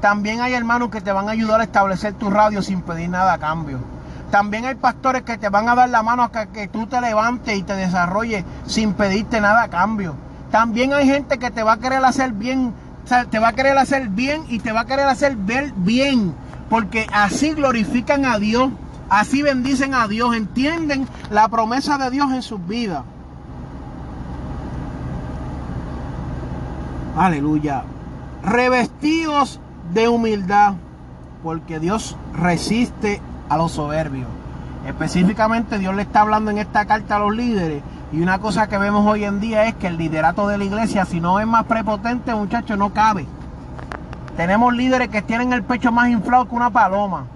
También 0.00 0.40
hay 0.40 0.54
hermanos 0.54 0.90
que 0.90 1.00
te 1.00 1.12
van 1.12 1.28
a 1.28 1.32
ayudar 1.32 1.60
a 1.60 1.64
establecer 1.64 2.14
tu 2.14 2.30
radio 2.30 2.62
sin 2.62 2.80
pedir 2.80 3.10
nada 3.10 3.34
a 3.34 3.38
cambio. 3.38 3.78
También 4.30 4.66
hay 4.66 4.74
pastores 4.74 5.22
que 5.22 5.38
te 5.38 5.48
van 5.48 5.68
a 5.68 5.74
dar 5.74 5.88
la 5.88 6.02
mano 6.02 6.22
a 6.22 6.30
que, 6.30 6.68
tú 6.68 6.86
te 6.86 7.00
levantes 7.00 7.56
y 7.56 7.62
te 7.62 7.74
desarrolles 7.74 8.44
sin 8.66 8.92
pedirte 8.92 9.40
nada 9.40 9.62
a 9.62 9.68
cambio. 9.68 10.14
También 10.50 10.92
hay 10.92 11.06
gente 11.06 11.38
que 11.38 11.50
te 11.50 11.62
va 11.62 11.72
a 11.74 11.78
querer 11.78 12.04
hacer 12.04 12.32
bien, 12.32 12.74
te 13.30 13.38
va 13.38 13.48
a 13.48 13.52
querer 13.54 13.78
hacer 13.78 14.08
bien 14.08 14.44
y 14.48 14.58
te 14.58 14.72
va 14.72 14.80
a 14.80 14.86
querer 14.86 15.06
hacer 15.06 15.36
ver 15.36 15.72
bien, 15.76 16.34
porque 16.68 17.06
así 17.12 17.52
glorifican 17.52 18.24
a 18.24 18.38
Dios. 18.38 18.70
Así 19.10 19.40
bendicen 19.40 19.94
a 19.94 20.06
Dios, 20.06 20.36
entienden 20.36 21.08
la 21.30 21.48
promesa 21.48 21.96
de 21.96 22.10
Dios 22.10 22.30
en 22.30 22.42
sus 22.42 22.66
vidas. 22.66 23.04
Aleluya. 27.16 27.84
Revestidos 28.44 29.60
de 29.94 30.08
humildad, 30.08 30.74
porque 31.42 31.80
Dios 31.80 32.18
resiste 32.34 33.22
a 33.48 33.56
los 33.56 33.72
soberbios. 33.72 34.28
Específicamente 34.86 35.78
Dios 35.78 35.94
le 35.94 36.02
está 36.02 36.22
hablando 36.22 36.50
en 36.50 36.58
esta 36.58 36.86
carta 36.86 37.16
a 37.16 37.18
los 37.18 37.34
líderes. 37.34 37.82
Y 38.12 38.20
una 38.22 38.38
cosa 38.38 38.68
que 38.68 38.78
vemos 38.78 39.06
hoy 39.06 39.24
en 39.24 39.38
día 39.40 39.64
es 39.64 39.74
que 39.74 39.86
el 39.86 39.98
liderato 39.98 40.48
de 40.48 40.56
la 40.56 40.64
iglesia, 40.64 41.04
si 41.04 41.20
no 41.20 41.40
es 41.40 41.46
más 41.46 41.64
prepotente, 41.64 42.34
muchachos, 42.34 42.78
no 42.78 42.92
cabe. 42.92 43.26
Tenemos 44.36 44.72
líderes 44.72 45.08
que 45.08 45.20
tienen 45.20 45.52
el 45.52 45.62
pecho 45.62 45.92
más 45.92 46.08
inflado 46.08 46.48
que 46.48 46.54
una 46.54 46.70
paloma. 46.70 47.26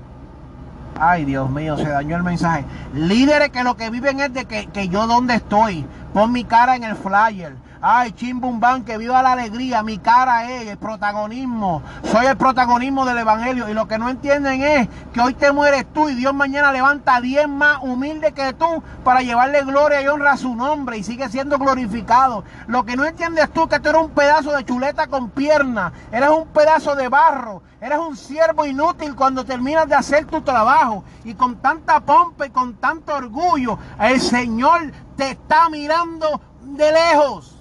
Ay, 0.98 1.25
Dios 1.25 1.51
mío, 1.51 1.77
se 1.77 1.88
dañó 1.88 2.16
el 2.16 2.22
mensaje. 2.22 2.64
Líderes 2.94 3.51
que 3.51 3.64
lo 3.64 3.77
que 3.77 3.90
viven 3.90 4.20
es 4.20 4.33
de 4.33 4.44
que, 4.44 4.66
que 4.66 4.88
yo 4.88 5.07
dónde 5.07 5.35
estoy. 5.35 5.85
Pon 6.12 6.31
mi 6.31 6.44
cara 6.44 6.77
en 6.77 6.85
el 6.85 6.96
flyer. 6.96 7.57
Ay, 7.85 8.12
chimbumban, 8.12 8.85
que 8.85 8.96
viva 8.96 9.22
la 9.22 9.33
alegría. 9.33 9.83
Mi 9.83 9.98
cara 9.98 10.53
es 10.53 10.68
el 10.68 10.79
protagonismo. 10.79 11.83
Soy 12.05 12.27
el 12.27 12.37
protagonismo 12.37 13.05
del 13.05 13.18
evangelio. 13.18 13.68
Y 13.68 13.75
lo 13.75 13.88
que 13.88 13.98
no 13.98 14.09
entienden 14.09 14.62
es 14.62 14.88
que 15.12 15.20
hoy 15.20 15.35
te 15.35 15.51
mueres 15.51 15.87
tú 15.92 16.09
y 16.09 16.14
Dios 16.14 16.33
mañana 16.33 16.70
levanta 16.70 17.16
a 17.16 17.20
10 17.20 17.48
más 17.48 17.79
humildes 17.83 18.35
que 18.35 18.53
tú 18.53 18.85
para 19.03 19.22
llevarle 19.22 19.64
gloria 19.64 20.01
y 20.01 20.07
honra 20.07 20.33
a 20.33 20.37
su 20.37 20.55
nombre 20.55 20.98
y 20.98 21.03
sigue 21.03 21.29
siendo 21.29 21.59
glorificado. 21.59 22.44
Lo 22.68 22.85
que 22.85 22.94
no 22.94 23.05
entiendes 23.05 23.51
tú 23.51 23.62
es 23.62 23.68
que 23.70 23.81
tú 23.81 23.88
eres 23.88 24.03
un 24.03 24.11
pedazo 24.11 24.53
de 24.53 24.64
chuleta 24.64 25.09
con 25.09 25.31
pierna. 25.31 25.92
Eres 26.12 26.29
un 26.29 26.46
pedazo 26.48 26.94
de 26.94 27.09
barro. 27.09 27.62
Eres 27.81 27.98
un 27.98 28.16
siervo 28.16 28.64
inútil 28.64 29.16
cuando 29.16 29.44
terminas 29.44 29.88
de 29.88 29.96
hacer 29.96 30.27
tu 30.27 30.42
trabajo. 30.42 31.03
Y 31.25 31.35
con 31.35 31.57
tanta 31.57 31.98
pompa 31.98 32.46
y 32.46 32.51
con 32.51 32.75
tanto 32.75 33.12
orgullo, 33.12 33.77
el 33.98 34.20
Señor 34.20 34.92
te 35.16 35.31
está 35.31 35.68
mirando 35.68 36.40
de 36.62 36.92
lejos. 36.92 37.57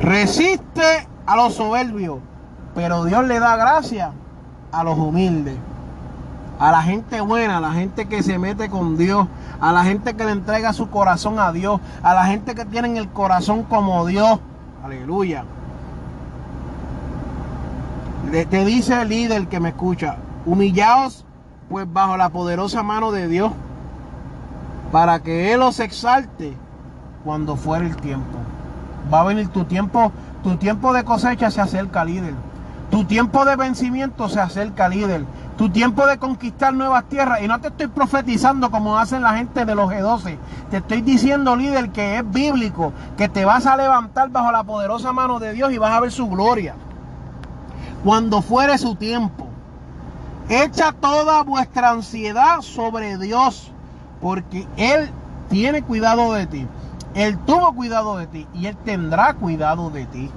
Resiste 0.00 1.08
a 1.26 1.36
los 1.36 1.54
soberbios, 1.54 2.18
pero 2.74 3.04
Dios 3.04 3.26
le 3.26 3.38
da 3.38 3.56
gracia 3.56 4.12
a 4.72 4.84
los 4.84 4.98
humildes, 4.98 5.56
a 6.58 6.70
la 6.70 6.82
gente 6.82 7.20
buena, 7.20 7.58
a 7.58 7.60
la 7.60 7.72
gente 7.72 8.06
que 8.06 8.22
se 8.22 8.38
mete 8.38 8.70
con 8.70 8.96
Dios, 8.96 9.26
a 9.60 9.72
la 9.72 9.84
gente 9.84 10.14
que 10.14 10.24
le 10.24 10.32
entrega 10.32 10.72
su 10.72 10.88
corazón 10.90 11.38
a 11.38 11.52
Dios, 11.52 11.80
a 12.02 12.14
la 12.14 12.24
gente 12.24 12.54
que 12.54 12.64
tiene 12.64 12.96
el 12.98 13.08
corazón 13.10 13.64
como 13.64 14.06
Dios. 14.06 14.40
Aleluya. 14.82 15.44
Te 18.30 18.64
dice 18.64 19.02
el 19.02 19.08
líder 19.08 19.48
que 19.48 19.60
me 19.60 19.70
escucha, 19.70 20.16
humillaos 20.46 21.24
pues 21.70 21.90
bajo 21.90 22.16
la 22.16 22.30
poderosa 22.30 22.82
mano 22.82 23.12
de 23.12 23.28
Dios, 23.28 23.52
para 24.92 25.20
que 25.20 25.52
Él 25.52 25.62
os 25.62 25.80
exalte 25.80 26.56
cuando 27.24 27.56
fuere 27.56 27.86
el 27.86 27.96
tiempo. 27.96 28.38
Va 29.12 29.20
a 29.20 29.24
venir 29.24 29.48
tu 29.48 29.64
tiempo, 29.64 30.12
tu 30.42 30.56
tiempo 30.56 30.92
de 30.92 31.04
cosecha 31.04 31.50
se 31.50 31.60
acerca, 31.60 32.04
líder. 32.04 32.34
Tu 32.90 33.04
tiempo 33.04 33.44
de 33.44 33.54
vencimiento 33.54 34.28
se 34.28 34.40
acerca, 34.40 34.88
líder. 34.88 35.24
Tu 35.56 35.70
tiempo 35.70 36.06
de 36.06 36.18
conquistar 36.18 36.74
nuevas 36.74 37.04
tierras. 37.04 37.40
Y 37.40 37.46
no 37.46 37.60
te 37.60 37.68
estoy 37.68 37.86
profetizando 37.86 38.70
como 38.70 38.98
hacen 38.98 39.22
la 39.22 39.34
gente 39.34 39.64
de 39.64 39.74
los 39.76 39.88
G12. 39.88 40.36
Te 40.70 40.78
estoy 40.78 41.00
diciendo, 41.02 41.54
líder, 41.54 41.90
que 41.90 42.18
es 42.18 42.28
bíblico, 42.28 42.92
que 43.16 43.28
te 43.28 43.44
vas 43.44 43.66
a 43.66 43.76
levantar 43.76 44.30
bajo 44.30 44.50
la 44.50 44.64
poderosa 44.64 45.12
mano 45.12 45.38
de 45.38 45.52
Dios 45.52 45.72
y 45.72 45.78
vas 45.78 45.92
a 45.92 46.00
ver 46.00 46.10
su 46.10 46.28
gloria. 46.28 46.74
Cuando 48.02 48.42
fuere 48.42 48.76
su 48.76 48.96
tiempo. 48.96 49.46
Echa 50.48 50.90
toda 50.90 51.44
vuestra 51.44 51.90
ansiedad 51.90 52.60
sobre 52.60 53.18
Dios, 53.18 53.70
porque 54.20 54.66
Él 54.76 55.10
tiene 55.48 55.82
cuidado 55.82 56.32
de 56.32 56.46
ti. 56.46 56.66
Él 57.14 57.38
tuvo 57.38 57.72
cuidado 57.74 58.16
de 58.16 58.26
ti 58.26 58.46
y 58.54 58.66
Él 58.66 58.76
tendrá 58.84 59.34
cuidado 59.34 59.90
de 59.90 60.06
ti. 60.06 60.30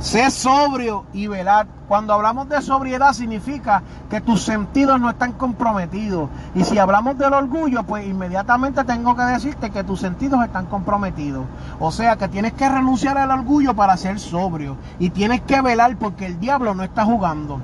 Sé 0.00 0.30
sobrio 0.30 1.04
y 1.14 1.26
velar. 1.26 1.66
Cuando 1.88 2.12
hablamos 2.12 2.48
de 2.48 2.60
sobriedad 2.60 3.12
significa 3.12 3.82
que 4.10 4.20
tus 4.20 4.42
sentidos 4.42 5.00
no 5.00 5.08
están 5.08 5.32
comprometidos. 5.32 6.28
Y 6.54 6.64
si 6.64 6.78
hablamos 6.78 7.16
del 7.16 7.32
orgullo, 7.32 7.84
pues 7.84 8.06
inmediatamente 8.06 8.84
tengo 8.84 9.16
que 9.16 9.22
decirte 9.22 9.70
que 9.70 9.84
tus 9.84 10.00
sentidos 10.00 10.44
están 10.44 10.66
comprometidos. 10.66 11.46
O 11.78 11.90
sea 11.92 12.16
que 12.16 12.28
tienes 12.28 12.52
que 12.52 12.68
renunciar 12.68 13.16
al 13.16 13.30
orgullo 13.30 13.74
para 13.74 13.96
ser 13.96 14.18
sobrio. 14.18 14.76
Y 14.98 15.10
tienes 15.10 15.40
que 15.42 15.62
velar 15.62 15.96
porque 15.96 16.26
el 16.26 16.40
diablo 16.40 16.74
no 16.74 16.82
está 16.82 17.04
jugando. 17.04 17.60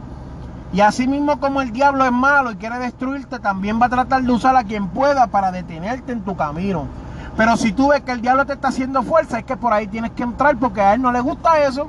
Y 0.72 0.80
así 0.80 1.06
mismo 1.06 1.38
como 1.38 1.60
el 1.60 1.70
diablo 1.70 2.04
es 2.04 2.12
malo 2.12 2.52
y 2.52 2.56
quiere 2.56 2.78
destruirte, 2.78 3.38
también 3.38 3.80
va 3.80 3.86
a 3.86 3.90
tratar 3.90 4.22
de 4.22 4.32
usar 4.32 4.56
a 4.56 4.64
quien 4.64 4.88
pueda 4.88 5.26
para 5.26 5.52
detenerte 5.52 6.12
en 6.12 6.22
tu 6.22 6.34
camino. 6.34 6.86
Pero 7.36 7.56
si 7.56 7.72
tú 7.72 7.88
ves 7.88 8.02
que 8.02 8.12
el 8.12 8.22
diablo 8.22 8.46
te 8.46 8.54
está 8.54 8.68
haciendo 8.68 9.02
fuerza, 9.02 9.38
es 9.38 9.44
que 9.44 9.56
por 9.56 9.72
ahí 9.72 9.86
tienes 9.86 10.12
que 10.12 10.22
entrar 10.22 10.56
porque 10.56 10.80
a 10.80 10.94
él 10.94 11.02
no 11.02 11.12
le 11.12 11.20
gusta 11.20 11.62
eso. 11.62 11.88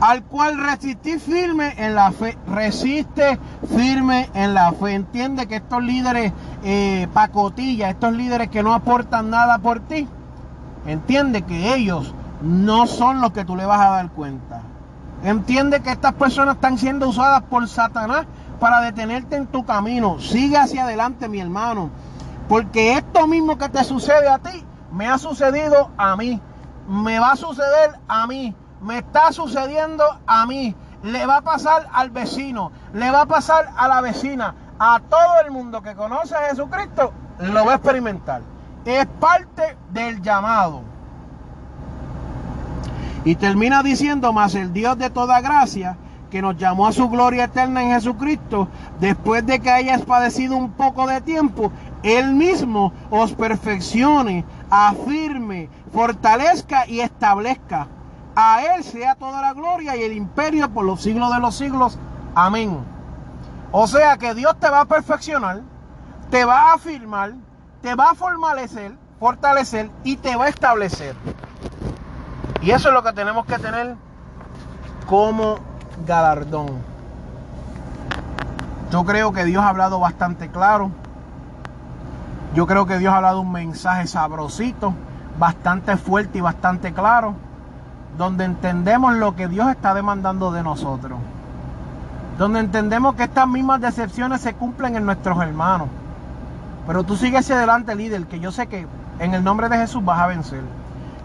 Al 0.00 0.24
cual 0.24 0.58
resistí 0.58 1.18
firme 1.18 1.74
en 1.76 1.94
la 1.94 2.10
fe. 2.10 2.36
Resiste 2.48 3.38
firme 3.74 4.28
en 4.34 4.52
la 4.52 4.72
fe. 4.72 4.94
Entiende 4.94 5.46
que 5.46 5.56
estos 5.56 5.82
líderes 5.82 6.32
eh, 6.64 7.06
pacotillas, 7.14 7.90
estos 7.90 8.12
líderes 8.12 8.48
que 8.48 8.62
no 8.62 8.74
aportan 8.74 9.30
nada 9.30 9.58
por 9.58 9.80
ti, 9.80 10.08
entiende 10.86 11.42
que 11.42 11.74
ellos 11.74 12.14
no 12.42 12.86
son 12.86 13.20
los 13.20 13.32
que 13.32 13.44
tú 13.44 13.56
le 13.56 13.64
vas 13.64 13.80
a 13.80 13.90
dar 13.90 14.10
cuenta. 14.10 14.62
Entiende 15.22 15.82
que 15.82 15.90
estas 15.90 16.14
personas 16.14 16.56
están 16.56 16.78
siendo 16.78 17.08
usadas 17.08 17.42
por 17.42 17.68
Satanás 17.68 18.26
para 18.58 18.80
detenerte 18.80 19.36
en 19.36 19.46
tu 19.46 19.64
camino. 19.64 20.18
Sigue 20.18 20.56
hacia 20.56 20.82
adelante, 20.82 21.28
mi 21.28 21.40
hermano. 21.40 21.90
Porque 22.48 22.94
esto 22.94 23.28
mismo 23.28 23.56
que 23.56 23.68
te 23.68 23.84
sucede 23.84 24.28
a 24.28 24.40
ti, 24.40 24.64
me 24.90 25.06
ha 25.06 25.18
sucedido 25.18 25.90
a 25.96 26.16
mí. 26.16 26.40
Me 26.88 27.20
va 27.20 27.32
a 27.32 27.36
suceder 27.36 28.00
a 28.08 28.26
mí. 28.26 28.54
Me 28.80 28.98
está 28.98 29.30
sucediendo 29.32 30.04
a 30.26 30.44
mí. 30.46 30.74
Le 31.04 31.24
va 31.24 31.36
a 31.36 31.42
pasar 31.42 31.88
al 31.92 32.10
vecino. 32.10 32.72
Le 32.92 33.10
va 33.12 33.22
a 33.22 33.26
pasar 33.26 33.70
a 33.76 33.86
la 33.86 34.00
vecina. 34.00 34.54
A 34.78 35.00
todo 35.08 35.40
el 35.44 35.52
mundo 35.52 35.82
que 35.82 35.94
conoce 35.94 36.34
a 36.34 36.48
Jesucristo 36.48 37.12
lo 37.38 37.64
va 37.64 37.72
a 37.72 37.76
experimentar. 37.76 38.42
Es 38.84 39.06
parte 39.20 39.76
del 39.90 40.20
llamado. 40.20 40.91
Y 43.24 43.36
termina 43.36 43.82
diciendo, 43.82 44.32
más 44.32 44.54
el 44.54 44.72
Dios 44.72 44.98
de 44.98 45.10
toda 45.10 45.40
gracia, 45.40 45.96
que 46.30 46.42
nos 46.42 46.56
llamó 46.56 46.86
a 46.86 46.92
su 46.92 47.08
gloria 47.08 47.44
eterna 47.44 47.82
en 47.82 47.90
Jesucristo, 47.90 48.68
después 49.00 49.44
de 49.44 49.60
que 49.60 49.70
hayas 49.70 50.02
padecido 50.02 50.56
un 50.56 50.72
poco 50.72 51.06
de 51.06 51.20
tiempo, 51.20 51.70
él 52.02 52.34
mismo 52.34 52.92
os 53.10 53.32
perfeccione, 53.32 54.44
afirme, 54.70 55.68
fortalezca 55.92 56.86
y 56.88 57.00
establezca. 57.00 57.86
A 58.34 58.62
Él 58.62 58.82
sea 58.82 59.14
toda 59.14 59.42
la 59.42 59.52
gloria 59.52 59.94
y 59.94 60.02
el 60.02 60.14
imperio 60.14 60.70
por 60.70 60.86
los 60.86 61.02
siglos 61.02 61.32
de 61.34 61.38
los 61.38 61.54
siglos. 61.54 61.98
Amén. 62.34 62.78
O 63.70 63.86
sea 63.86 64.16
que 64.16 64.34
Dios 64.34 64.58
te 64.58 64.70
va 64.70 64.80
a 64.80 64.84
perfeccionar, 64.86 65.60
te 66.30 66.44
va 66.46 66.70
a 66.70 66.74
afirmar, 66.74 67.34
te 67.82 67.94
va 67.94 68.10
a 68.10 68.14
fortalecer, 68.14 68.96
fortalecer 69.20 69.90
y 70.02 70.16
te 70.16 70.34
va 70.34 70.46
a 70.46 70.48
establecer. 70.48 71.14
Y 72.62 72.70
eso 72.70 72.88
es 72.88 72.94
lo 72.94 73.02
que 73.02 73.12
tenemos 73.12 73.44
que 73.44 73.58
tener 73.58 73.96
como 75.06 75.56
galardón. 76.06 76.78
Yo 78.92 79.04
creo 79.04 79.32
que 79.32 79.44
Dios 79.44 79.64
ha 79.64 79.68
hablado 79.68 79.98
bastante 79.98 80.48
claro. 80.48 80.90
Yo 82.54 82.66
creo 82.66 82.86
que 82.86 82.98
Dios 82.98 83.12
ha 83.12 83.20
dado 83.20 83.40
un 83.40 83.50
mensaje 83.50 84.06
sabrosito, 84.06 84.94
bastante 85.38 85.96
fuerte 85.96 86.38
y 86.38 86.40
bastante 86.40 86.92
claro, 86.92 87.34
donde 88.16 88.44
entendemos 88.44 89.14
lo 89.14 89.34
que 89.34 89.48
Dios 89.48 89.68
está 89.68 89.92
demandando 89.92 90.52
de 90.52 90.62
nosotros. 90.62 91.18
Donde 92.38 92.60
entendemos 92.60 93.16
que 93.16 93.24
estas 93.24 93.48
mismas 93.48 93.80
decepciones 93.80 94.40
se 94.40 94.54
cumplen 94.54 94.94
en 94.94 95.04
nuestros 95.04 95.42
hermanos. 95.42 95.88
Pero 96.86 97.02
tú 97.02 97.16
sigues 97.16 97.40
hacia 97.40 97.56
adelante, 97.56 97.94
líder, 97.96 98.26
que 98.26 98.38
yo 98.38 98.52
sé 98.52 98.68
que 98.68 98.86
en 99.18 99.34
el 99.34 99.42
nombre 99.42 99.68
de 99.68 99.78
Jesús 99.78 100.04
vas 100.04 100.20
a 100.20 100.26
vencer. 100.28 100.62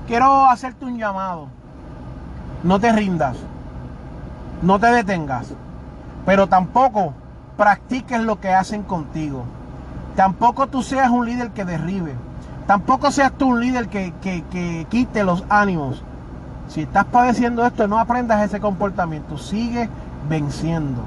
Quiero 0.07 0.49
hacerte 0.49 0.85
un 0.85 0.97
llamado. 0.97 1.49
No 2.63 2.79
te 2.79 2.93
rindas. 2.93 3.35
No 4.61 4.79
te 4.79 4.87
detengas. 4.87 5.53
Pero 6.25 6.47
tampoco 6.47 7.13
practiques 7.57 8.21
lo 8.21 8.39
que 8.39 8.53
hacen 8.53 8.83
contigo. 8.83 9.43
Tampoco 10.15 10.67
tú 10.67 10.81
seas 10.81 11.09
un 11.09 11.25
líder 11.25 11.51
que 11.51 11.65
derribe. 11.65 12.15
Tampoco 12.67 13.11
seas 13.11 13.33
tú 13.33 13.47
un 13.47 13.59
líder 13.59 13.89
que, 13.89 14.85
quite 14.89 15.23
los 15.25 15.43
ánimos. 15.49 16.01
Si 16.69 16.81
estás 16.81 17.05
padeciendo 17.05 17.65
esto, 17.65 17.87
no 17.87 17.99
aprendas 17.99 18.41
ese 18.43 18.61
comportamiento. 18.61 19.37
Sigue 19.37 19.89
venciendo. 20.29 21.01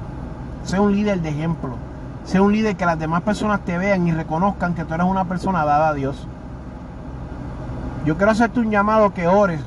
Sé 0.64 0.78
un 0.78 0.92
líder 0.92 1.22
de 1.22 1.30
ejemplo. 1.30 1.76
Sé 2.24 2.38
un 2.38 2.52
líder 2.52 2.76
que 2.76 2.84
las 2.84 2.98
demás 2.98 3.22
personas 3.22 3.60
te 3.60 3.78
vean 3.78 4.06
y 4.06 4.12
reconozcan 4.12 4.74
que 4.74 4.84
tú 4.84 4.92
eres 4.92 5.06
una 5.06 5.24
persona 5.24 5.64
dada 5.64 5.88
a 5.88 5.94
Dios. 5.94 6.26
Yo 8.04 8.16
quiero 8.16 8.32
hacerte 8.32 8.60
un 8.60 8.70
llamado 8.70 9.12
que 9.12 9.28
ores, 9.28 9.60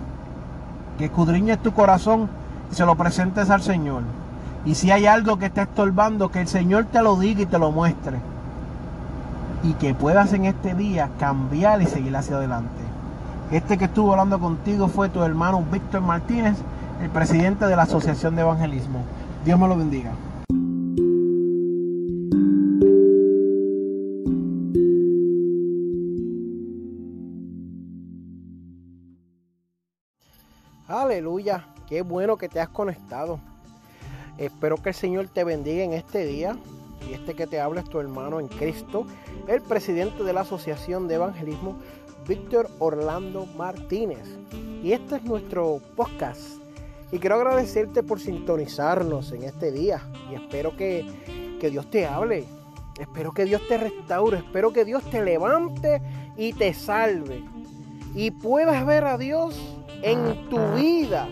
que 0.97 1.05
escudriñes 1.05 1.59
tu 1.59 1.71
corazón 1.73 2.29
y 2.71 2.75
se 2.75 2.85
lo 2.85 2.95
presentes 2.95 3.49
al 3.49 3.61
Señor. 3.61 4.01
Y 4.65 4.75
si 4.75 4.91
hay 4.91 5.05
algo 5.05 5.37
que 5.37 5.45
está 5.45 5.63
estorbando, 5.63 6.29
que 6.29 6.41
el 6.41 6.47
Señor 6.47 6.85
te 6.85 7.01
lo 7.01 7.15
diga 7.17 7.41
y 7.41 7.45
te 7.45 7.59
lo 7.59 7.71
muestre. 7.71 8.17
Y 9.63 9.73
que 9.73 9.93
puedas 9.93 10.33
en 10.33 10.45
este 10.45 10.73
día 10.73 11.09
cambiar 11.19 11.81
y 11.81 11.85
seguir 11.85 12.15
hacia 12.15 12.37
adelante. 12.37 12.81
Este 13.51 13.77
que 13.77 13.85
estuvo 13.85 14.11
hablando 14.11 14.39
contigo 14.39 14.87
fue 14.87 15.09
tu 15.09 15.21
hermano 15.21 15.63
Víctor 15.71 16.01
Martínez, 16.01 16.57
el 17.01 17.09
presidente 17.09 17.67
de 17.67 17.75
la 17.75 17.83
Asociación 17.83 18.35
de 18.35 18.41
Evangelismo. 18.41 19.03
Dios 19.45 19.59
me 19.59 19.67
lo 19.67 19.77
bendiga. 19.77 20.11
Aleluya, 31.13 31.67
qué 31.87 32.01
bueno 32.01 32.37
que 32.37 32.49
te 32.49 32.59
has 32.59 32.69
conectado. 32.69 33.39
Espero 34.39 34.77
que 34.77 34.89
el 34.89 34.95
Señor 34.95 35.27
te 35.27 35.43
bendiga 35.43 35.83
en 35.83 35.93
este 35.93 36.25
día. 36.25 36.57
Y 37.07 37.13
este 37.13 37.35
que 37.35 37.45
te 37.45 37.59
habla 37.59 37.81
es 37.81 37.89
tu 37.89 37.99
hermano 37.99 38.39
en 38.39 38.47
Cristo, 38.47 39.05
el 39.47 39.61
presidente 39.61 40.23
de 40.23 40.33
la 40.33 40.41
Asociación 40.41 41.07
de 41.07 41.15
Evangelismo, 41.15 41.77
Víctor 42.27 42.67
Orlando 42.79 43.45
Martínez. 43.45 44.27
Y 44.81 44.93
este 44.93 45.17
es 45.17 45.23
nuestro 45.23 45.79
podcast. 45.95 46.41
Y 47.11 47.19
quiero 47.19 47.35
agradecerte 47.35 48.01
por 48.01 48.19
sintonizarnos 48.19 49.33
en 49.33 49.43
este 49.43 49.71
día. 49.71 50.01
Y 50.31 50.33
espero 50.33 50.75
que, 50.75 51.05
que 51.61 51.69
Dios 51.69 51.91
te 51.91 52.07
hable. 52.07 52.45
Espero 52.99 53.33
que 53.33 53.45
Dios 53.45 53.61
te 53.67 53.77
restaure. 53.77 54.39
Espero 54.39 54.73
que 54.73 54.83
Dios 54.83 55.03
te 55.11 55.23
levante 55.23 56.01
y 56.37 56.53
te 56.53 56.73
salve. 56.73 57.43
Y 58.15 58.31
puedas 58.31 58.83
ver 58.87 59.03
a 59.03 59.19
Dios 59.19 59.72
en 60.03 60.49
tu 60.49 60.59
vida. 60.75 61.27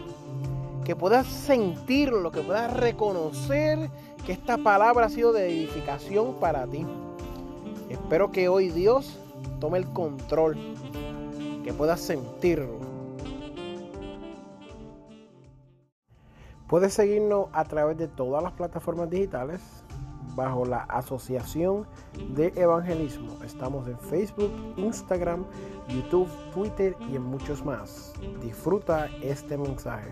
Que 0.84 0.96
puedas 0.96 1.28
sentirlo, 1.28 2.32
que 2.32 2.42
puedas 2.42 2.74
reconocer 2.76 3.90
que 4.26 4.32
esta 4.32 4.58
palabra 4.58 5.06
ha 5.06 5.10
sido 5.10 5.32
de 5.32 5.48
edificación 5.48 6.36
para 6.40 6.66
ti. 6.66 6.86
Espero 7.90 8.32
que 8.32 8.50
hoy 8.50 8.70
Dios 8.70 9.20
tome 9.60 9.78
el 9.78 9.86
control, 9.86 10.58
que 11.64 11.72
puedas 11.74 12.02
sentirlo. 12.02 12.80
Puedes 16.68 16.94
seguirnos 16.94 17.48
a 17.52 17.66
través 17.66 17.98
de 17.98 18.08
todas 18.08 18.42
las 18.42 18.54
plataformas 18.54 19.10
digitales 19.10 19.62
bajo 20.36 20.66
la 20.66 20.84
Asociación 20.84 21.86
de 22.36 22.54
Evangelismo. 22.56 23.38
Estamos 23.44 23.88
en 23.88 23.98
Facebook, 24.00 24.52
Instagram, 24.78 25.46
YouTube, 25.88 26.30
Twitter 26.54 26.96
y 27.10 27.16
en 27.16 27.24
muchos 27.24 27.64
más. 27.64 28.14
Disfruta 28.42 29.10
este 29.22 29.58
mensaje. 29.58 30.12